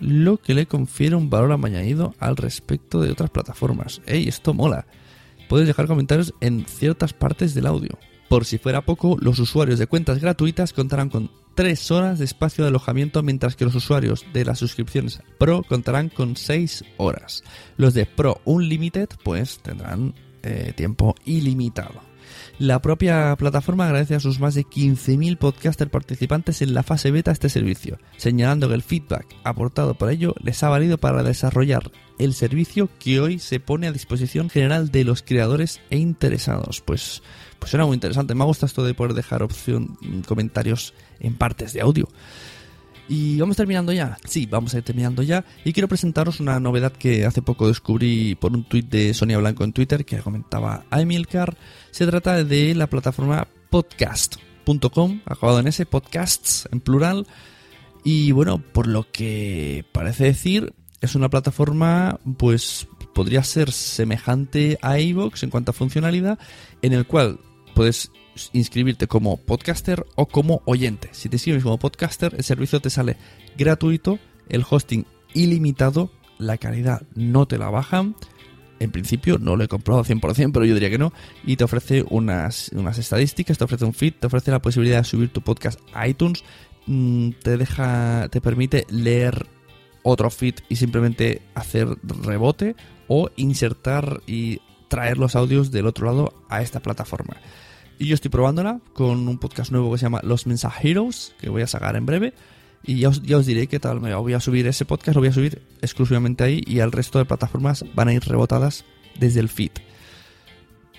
Lo 0.00 0.36
que 0.36 0.54
le 0.54 0.66
confiere 0.66 1.16
un 1.16 1.28
valor 1.28 1.52
añadido 1.52 2.14
al 2.20 2.36
respecto 2.36 3.00
de 3.00 3.10
otras 3.10 3.30
plataformas. 3.30 4.00
¡Ey, 4.06 4.28
esto 4.28 4.54
mola! 4.54 4.86
Puedes 5.48 5.66
dejar 5.66 5.86
comentarios 5.86 6.34
en 6.40 6.64
ciertas 6.66 7.12
partes 7.12 7.54
del 7.54 7.66
audio. 7.66 7.98
Por 8.28 8.44
si 8.44 8.58
fuera 8.58 8.82
poco, 8.82 9.16
los 9.20 9.38
usuarios 9.38 9.78
de 9.78 9.86
cuentas 9.86 10.20
gratuitas 10.20 10.74
contarán 10.74 11.08
con 11.08 11.30
3 11.54 11.90
horas 11.90 12.18
de 12.18 12.26
espacio 12.26 12.62
de 12.62 12.68
alojamiento, 12.68 13.22
mientras 13.22 13.56
que 13.56 13.64
los 13.64 13.74
usuarios 13.74 14.26
de 14.32 14.44
las 14.44 14.58
suscripciones 14.58 15.20
Pro 15.38 15.62
contarán 15.66 16.10
con 16.10 16.36
6 16.36 16.84
horas. 16.98 17.42
Los 17.76 17.94
de 17.94 18.06
Pro 18.06 18.40
Unlimited, 18.44 19.08
pues 19.24 19.60
tendrán 19.60 20.14
eh, 20.42 20.72
tiempo 20.76 21.14
ilimitado. 21.24 22.00
La 22.58 22.82
propia 22.82 23.34
plataforma 23.36 23.86
agradece 23.86 24.14
a 24.14 24.20
sus 24.20 24.40
más 24.40 24.54
de 24.54 24.66
15.000 24.66 25.38
podcasters 25.38 25.90
participantes 25.90 26.60
en 26.60 26.74
la 26.74 26.82
fase 26.82 27.10
beta 27.10 27.30
este 27.30 27.48
servicio, 27.48 27.98
señalando 28.18 28.68
que 28.68 28.74
el 28.74 28.82
feedback 28.82 29.26
aportado 29.42 29.94
por 29.94 30.10
ello 30.10 30.34
les 30.42 30.62
ha 30.62 30.68
valido 30.68 30.98
para 30.98 31.22
desarrollar 31.22 31.90
el 32.18 32.34
servicio 32.34 32.88
que 32.98 33.20
hoy 33.20 33.38
se 33.38 33.60
pone 33.60 33.86
a 33.86 33.92
disposición 33.92 34.50
general 34.50 34.90
de 34.90 35.04
los 35.04 35.22
creadores 35.22 35.80
e 35.90 35.98
interesados. 35.98 36.80
Pues, 36.80 37.22
pues 37.58 37.72
era 37.74 37.86
muy 37.86 37.94
interesante. 37.94 38.34
Me 38.34 38.44
gusta 38.44 38.66
esto 38.66 38.84
de 38.84 38.94
poder 38.94 39.14
dejar 39.14 39.42
opción 39.42 39.96
comentarios 40.26 40.94
en 41.20 41.34
partes 41.34 41.72
de 41.72 41.80
audio. 41.80 42.08
Y 43.08 43.38
vamos 43.38 43.56
terminando 43.56 43.90
ya. 43.92 44.18
Sí, 44.24 44.46
vamos 44.46 44.74
a 44.74 44.78
ir 44.78 44.84
terminando 44.84 45.22
ya. 45.22 45.44
Y 45.64 45.72
quiero 45.72 45.88
presentaros 45.88 46.40
una 46.40 46.60
novedad 46.60 46.92
que 46.92 47.24
hace 47.24 47.40
poco 47.40 47.66
descubrí 47.66 48.34
por 48.34 48.52
un 48.52 48.64
tuit 48.64 48.88
de 48.88 49.14
Sonia 49.14 49.38
Blanco 49.38 49.64
en 49.64 49.72
Twitter 49.72 50.04
que 50.04 50.18
comentaba 50.18 50.84
a 50.90 51.00
Emilcar. 51.00 51.56
Se 51.90 52.06
trata 52.06 52.44
de 52.44 52.74
la 52.74 52.86
plataforma 52.86 53.48
podcast.com, 53.70 55.22
acabado 55.24 55.60
en 55.60 55.68
ese, 55.68 55.86
podcasts 55.86 56.68
en 56.70 56.80
plural. 56.80 57.26
Y 58.04 58.32
bueno, 58.32 58.58
por 58.58 58.86
lo 58.86 59.10
que 59.10 59.86
parece 59.92 60.24
decir, 60.24 60.74
es 61.00 61.14
una 61.14 61.28
plataforma, 61.28 62.20
pues 62.36 62.88
podría 63.14 63.42
ser 63.42 63.72
semejante 63.72 64.78
a 64.82 64.98
iVoox 64.98 65.42
en 65.42 65.50
cuanto 65.50 65.70
a 65.70 65.74
funcionalidad, 65.74 66.38
en 66.82 66.92
el 66.92 67.06
cual 67.06 67.40
puedes 67.74 68.10
inscribirte 68.52 69.06
como 69.06 69.36
podcaster 69.36 70.04
o 70.14 70.26
como 70.26 70.62
oyente. 70.64 71.08
Si 71.12 71.28
te 71.28 71.36
inscribes 71.36 71.62
como 71.62 71.78
podcaster, 71.78 72.34
el 72.36 72.44
servicio 72.44 72.80
te 72.80 72.90
sale 72.90 73.16
gratuito, 73.56 74.18
el 74.48 74.64
hosting 74.68 75.06
ilimitado, 75.34 76.10
la 76.38 76.56
calidad 76.58 77.02
no 77.14 77.46
te 77.46 77.58
la 77.58 77.70
bajan. 77.70 78.16
En 78.80 78.92
principio 78.92 79.38
no 79.38 79.56
lo 79.56 79.64
he 79.64 79.68
comprobado 79.68 80.04
100%, 80.04 80.52
pero 80.52 80.64
yo 80.64 80.74
diría 80.74 80.90
que 80.90 80.98
no. 80.98 81.12
Y 81.44 81.56
te 81.56 81.64
ofrece 81.64 82.04
unas, 82.08 82.70
unas 82.72 82.98
estadísticas, 82.98 83.58
te 83.58 83.64
ofrece 83.64 83.84
un 83.84 83.94
feed, 83.94 84.14
te 84.20 84.28
ofrece 84.28 84.52
la 84.52 84.62
posibilidad 84.62 84.98
de 84.98 85.04
subir 85.04 85.30
tu 85.30 85.42
podcast 85.42 85.80
a 85.92 86.06
iTunes, 86.06 86.44
mm, 86.86 87.30
te 87.42 87.56
deja, 87.56 88.28
te 88.30 88.40
permite 88.40 88.86
leer 88.88 89.46
otro 90.08 90.30
feed 90.30 90.56
y 90.68 90.76
simplemente 90.76 91.42
hacer 91.54 91.88
rebote 92.02 92.76
o 93.06 93.30
insertar 93.36 94.20
y 94.26 94.60
traer 94.88 95.18
los 95.18 95.36
audios 95.36 95.70
del 95.70 95.86
otro 95.86 96.06
lado 96.06 96.34
a 96.48 96.62
esta 96.62 96.80
plataforma. 96.80 97.36
Y 97.98 98.06
yo 98.06 98.14
estoy 98.14 98.30
probándola 98.30 98.80
con 98.92 99.28
un 99.28 99.38
podcast 99.38 99.72
nuevo 99.72 99.92
que 99.92 99.98
se 99.98 100.06
llama 100.06 100.20
Los 100.22 100.46
Mensajeros, 100.46 101.34
que 101.40 101.50
voy 101.50 101.62
a 101.62 101.66
sacar 101.66 101.96
en 101.96 102.06
breve. 102.06 102.32
Y 102.84 103.00
ya 103.00 103.08
os, 103.08 103.22
ya 103.22 103.36
os 103.36 103.46
diré 103.46 103.66
qué 103.66 103.80
tal 103.80 104.00
me 104.00 104.14
Voy 104.14 104.34
a 104.34 104.40
subir 104.40 104.66
ese 104.68 104.84
podcast, 104.84 105.16
lo 105.16 105.20
voy 105.20 105.28
a 105.28 105.32
subir 105.32 105.62
exclusivamente 105.82 106.44
ahí 106.44 106.62
y 106.64 106.78
al 106.78 106.92
resto 106.92 107.18
de 107.18 107.24
plataformas 107.24 107.84
van 107.94 108.08
a 108.08 108.12
ir 108.12 108.22
rebotadas 108.24 108.84
desde 109.18 109.40
el 109.40 109.48
feed. 109.48 109.72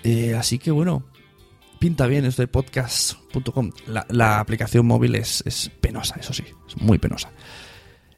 Eh, 0.04 0.34
así 0.34 0.58
que 0.58 0.70
bueno, 0.70 1.04
pinta 1.78 2.06
bien 2.06 2.26
esto 2.26 2.42
de 2.42 2.48
podcast.com. 2.48 3.72
La, 3.86 4.06
la, 4.10 4.40
aplicación 4.40 4.86
móvil 4.86 5.14
es, 5.14 5.42
es 5.46 5.70
penosa, 5.80 6.16
eso 6.20 6.34
sí, 6.34 6.44
es 6.68 6.76
muy 6.76 6.98
penosa. 6.98 7.30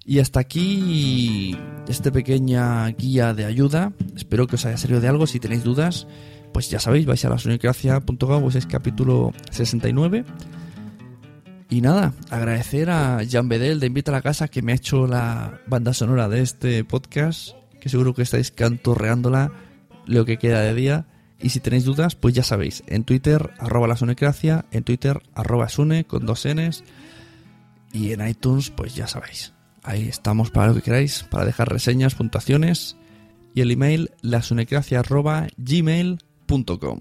Y 0.04 0.18
hasta 0.18 0.40
aquí 0.40 1.56
esta 1.86 2.10
pequeña 2.10 2.86
guía 2.88 3.34
de 3.34 3.44
ayuda. 3.44 3.92
Espero 4.16 4.46
que 4.46 4.56
os 4.56 4.66
haya 4.66 4.76
servido 4.76 5.00
de 5.00 5.08
algo. 5.08 5.26
Si 5.26 5.38
tenéis 5.38 5.62
dudas, 5.62 6.06
pues 6.52 6.70
ya 6.70 6.80
sabéis, 6.80 7.06
vais 7.06 7.24
a 7.24 7.28
la 7.28 7.38
sonicracia.com, 7.38 8.42
pues 8.42 8.56
es 8.56 8.66
capítulo 8.66 9.32
69. 9.50 10.24
Y 11.70 11.80
nada, 11.80 12.12
agradecer 12.28 12.90
a 12.90 13.22
Jan 13.28 13.48
Bedel 13.48 13.80
de 13.80 13.86
Invita 13.86 14.10
a 14.10 14.14
la 14.16 14.22
Casa 14.22 14.48
que 14.48 14.60
me 14.60 14.72
ha 14.72 14.74
hecho 14.74 15.06
la 15.06 15.60
banda 15.66 15.94
sonora 15.94 16.28
de 16.28 16.42
este 16.42 16.84
podcast, 16.84 17.56
que 17.80 17.88
seguro 17.88 18.12
que 18.12 18.22
estáis 18.22 18.50
cantorreándola 18.50 19.52
lo 20.06 20.26
que 20.26 20.36
queda 20.36 20.60
de 20.60 20.74
día. 20.74 21.06
Y 21.40 21.48
si 21.48 21.60
tenéis 21.60 21.84
dudas, 21.84 22.14
pues 22.14 22.34
ya 22.34 22.42
sabéis, 22.42 22.84
en 22.86 23.04
Twitter, 23.04 23.52
arroba 23.58 23.88
la 23.88 23.96
sonecracia, 23.96 24.66
en 24.70 24.84
Twitter, 24.84 25.22
arroba 25.34 25.68
sune, 25.70 26.04
con 26.04 26.26
dos 26.26 26.46
Ns, 26.46 26.84
y 27.92 28.12
en 28.12 28.28
iTunes, 28.28 28.70
pues 28.70 28.94
ya 28.94 29.08
sabéis, 29.08 29.54
Ahí 29.82 30.08
estamos 30.08 30.50
para 30.50 30.68
lo 30.68 30.74
que 30.74 30.80
queráis, 30.82 31.24
para 31.24 31.44
dejar 31.44 31.68
reseñas, 31.68 32.14
puntuaciones 32.14 32.96
y 33.54 33.60
el 33.62 33.70
email 33.70 34.10
lasunecracia.gmail.com. 34.22 36.98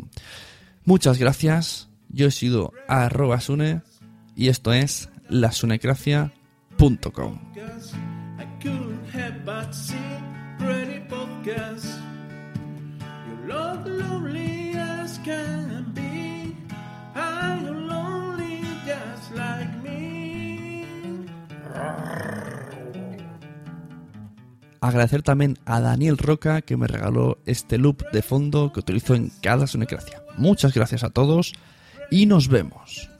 Muchas 0.85 1.19
gracias. 1.19 1.89
Yo 2.09 2.27
he 2.27 2.31
sido 2.31 2.73
arroba 2.87 3.39
sune 3.39 3.81
y 4.35 4.49
esto 4.49 4.73
es 4.73 5.09
lasunecracia.com. 5.29 7.39
Agradecer 24.83 25.21
también 25.21 25.59
a 25.65 25.79
Daniel 25.79 26.17
Roca 26.17 26.63
que 26.63 26.75
me 26.75 26.87
regaló 26.87 27.37
este 27.45 27.77
loop 27.77 28.01
de 28.11 28.23
fondo 28.23 28.73
que 28.73 28.79
utilizo 28.79 29.13
en 29.13 29.31
cada 29.39 29.67
Sunecracia. 29.67 30.23
Muchas 30.37 30.73
gracias 30.73 31.03
a 31.03 31.11
todos 31.11 31.53
y 32.09 32.25
nos 32.25 32.47
vemos. 32.47 33.10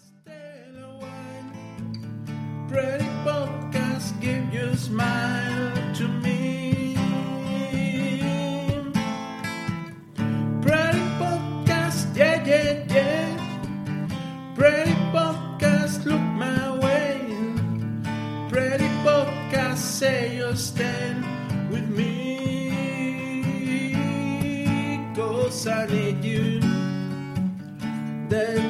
The 28.32 28.61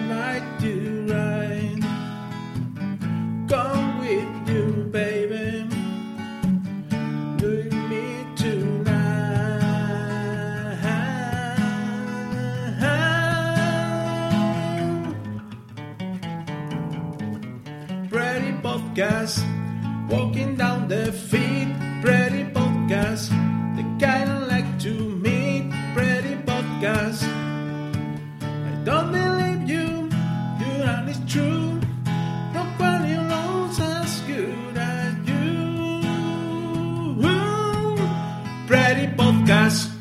Pretty 38.71 39.07
podcast. 39.07 39.93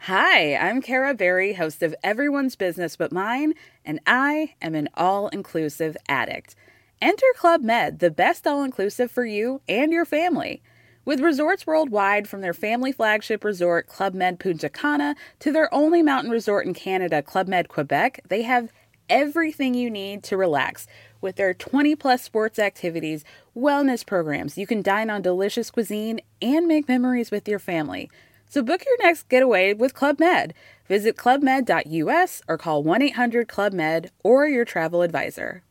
Hi, 0.00 0.56
I'm 0.56 0.82
Kara 0.82 1.14
Berry, 1.14 1.52
host 1.52 1.84
of 1.84 1.94
Everyone's 2.02 2.56
Business 2.56 2.96
But 2.96 3.12
Mine, 3.12 3.54
and 3.84 4.00
I 4.08 4.54
am 4.60 4.74
an 4.74 4.88
all 4.94 5.28
inclusive 5.28 5.96
addict. 6.08 6.56
Enter 7.00 7.26
Club 7.36 7.62
Med, 7.62 8.00
the 8.00 8.10
best 8.10 8.44
all 8.44 8.64
inclusive 8.64 9.08
for 9.08 9.24
you 9.24 9.60
and 9.68 9.92
your 9.92 10.04
family. 10.04 10.64
With 11.04 11.20
resorts 11.20 11.64
worldwide, 11.64 12.26
from 12.26 12.40
their 12.40 12.52
family 12.52 12.90
flagship 12.90 13.44
resort, 13.44 13.86
Club 13.86 14.14
Med 14.14 14.40
Punta 14.40 14.68
Cana, 14.68 15.14
to 15.38 15.52
their 15.52 15.72
only 15.72 16.02
mountain 16.02 16.32
resort 16.32 16.66
in 16.66 16.74
Canada, 16.74 17.22
Club 17.22 17.46
Med 17.46 17.68
Quebec, 17.68 18.18
they 18.28 18.42
have 18.42 18.72
everything 19.08 19.74
you 19.74 19.90
need 19.90 20.22
to 20.24 20.36
relax. 20.36 20.86
With 21.20 21.36
their 21.36 21.54
20 21.54 21.96
plus 21.96 22.22
sports 22.22 22.58
activities, 22.58 23.24
wellness 23.56 24.04
programs, 24.04 24.58
you 24.58 24.66
can 24.66 24.82
dine 24.82 25.10
on 25.10 25.22
delicious 25.22 25.70
cuisine 25.70 26.20
and 26.40 26.66
make 26.66 26.88
memories 26.88 27.30
with 27.30 27.48
your 27.48 27.58
family. 27.58 28.10
So 28.48 28.62
book 28.62 28.82
your 28.84 29.06
next 29.06 29.28
getaway 29.28 29.72
with 29.72 29.94
Club 29.94 30.18
Med. 30.20 30.54
Visit 30.88 31.16
clubmed.us 31.16 32.42
or 32.48 32.58
call 32.58 32.82
1 32.82 33.02
800 33.02 33.48
Club 33.48 33.72
Med 33.72 34.10
or 34.22 34.46
your 34.46 34.64
travel 34.64 35.02
advisor. 35.02 35.62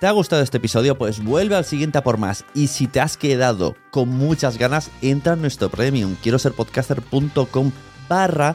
¿Te 0.00 0.06
ha 0.06 0.12
gustado 0.12 0.42
este 0.42 0.58
episodio? 0.58 0.96
Pues 0.96 1.18
vuelve 1.24 1.56
al 1.56 1.64
siguiente 1.64 1.98
a 1.98 2.04
por 2.04 2.18
más. 2.18 2.44
Y 2.54 2.68
si 2.68 2.86
te 2.86 3.00
has 3.00 3.16
quedado 3.16 3.74
con 3.90 4.08
muchas 4.08 4.56
ganas, 4.56 4.92
entra 5.02 5.32
en 5.32 5.40
nuestro 5.40 5.70
premium. 5.70 6.14
Quiero 6.22 6.38
ser 6.38 6.52
podcaster.com 6.52 7.72
barra 8.08 8.54